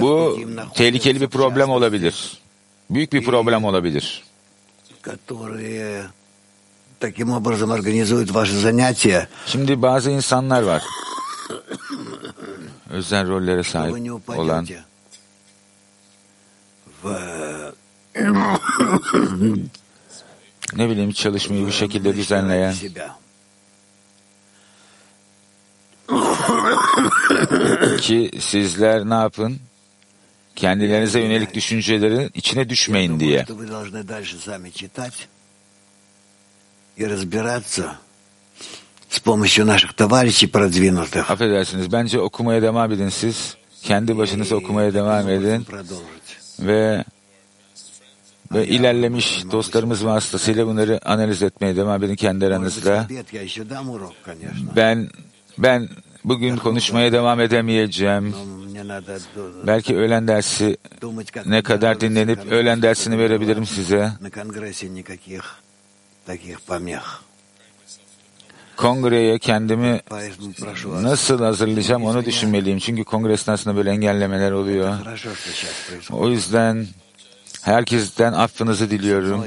[0.00, 0.38] Bu
[0.74, 2.38] tehlikeli bir problem olabilir.
[2.90, 4.24] Büyük bir problem olabilir.
[9.46, 10.82] Şimdi bazı insanlar var.
[12.90, 14.66] Özel rollere sahip olan.
[20.76, 22.74] ne bileyim çalışmayı bir şekilde düzenleyen
[28.00, 29.58] Ki sizler ne yapın?
[30.56, 33.46] Kendilerinize yönelik düşüncelerin içine düşmeyin diye.
[41.20, 41.92] Affedersiniz.
[41.92, 43.56] Bence okumaya devam edin siz.
[43.82, 45.66] Kendi başınıza okumaya devam edin.
[46.60, 47.04] Ve
[48.52, 53.06] ve ilerlemiş dostlarımız vasıtasıyla bunları analiz etmeye devam edin kendi aranızda.
[54.76, 55.08] Ben
[55.58, 55.88] ben
[56.24, 58.34] Bugün konuşmaya devam edemeyeceğim.
[59.66, 60.76] Belki öğlen dersi
[61.46, 64.12] ne kadar dinlenip öğlen dersini verebilirim size.
[68.76, 70.00] Kongreye kendimi
[71.02, 72.78] nasıl hazırlayacağım onu düşünmeliyim.
[72.78, 74.94] Çünkü kongre esnasında böyle engellemeler oluyor.
[76.10, 76.86] O yüzden
[77.62, 79.44] herkesten affınızı diliyorum.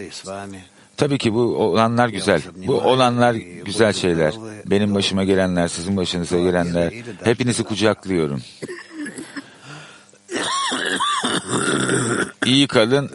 [0.97, 2.41] Tabii ki bu olanlar güzel.
[2.67, 3.35] Bu olanlar
[3.65, 4.33] güzel şeyler.
[4.65, 6.93] Benim başıma gelenler, sizin başınıza gelenler.
[7.23, 8.41] Hepinizi kucaklıyorum.
[12.45, 13.09] İyi kalın,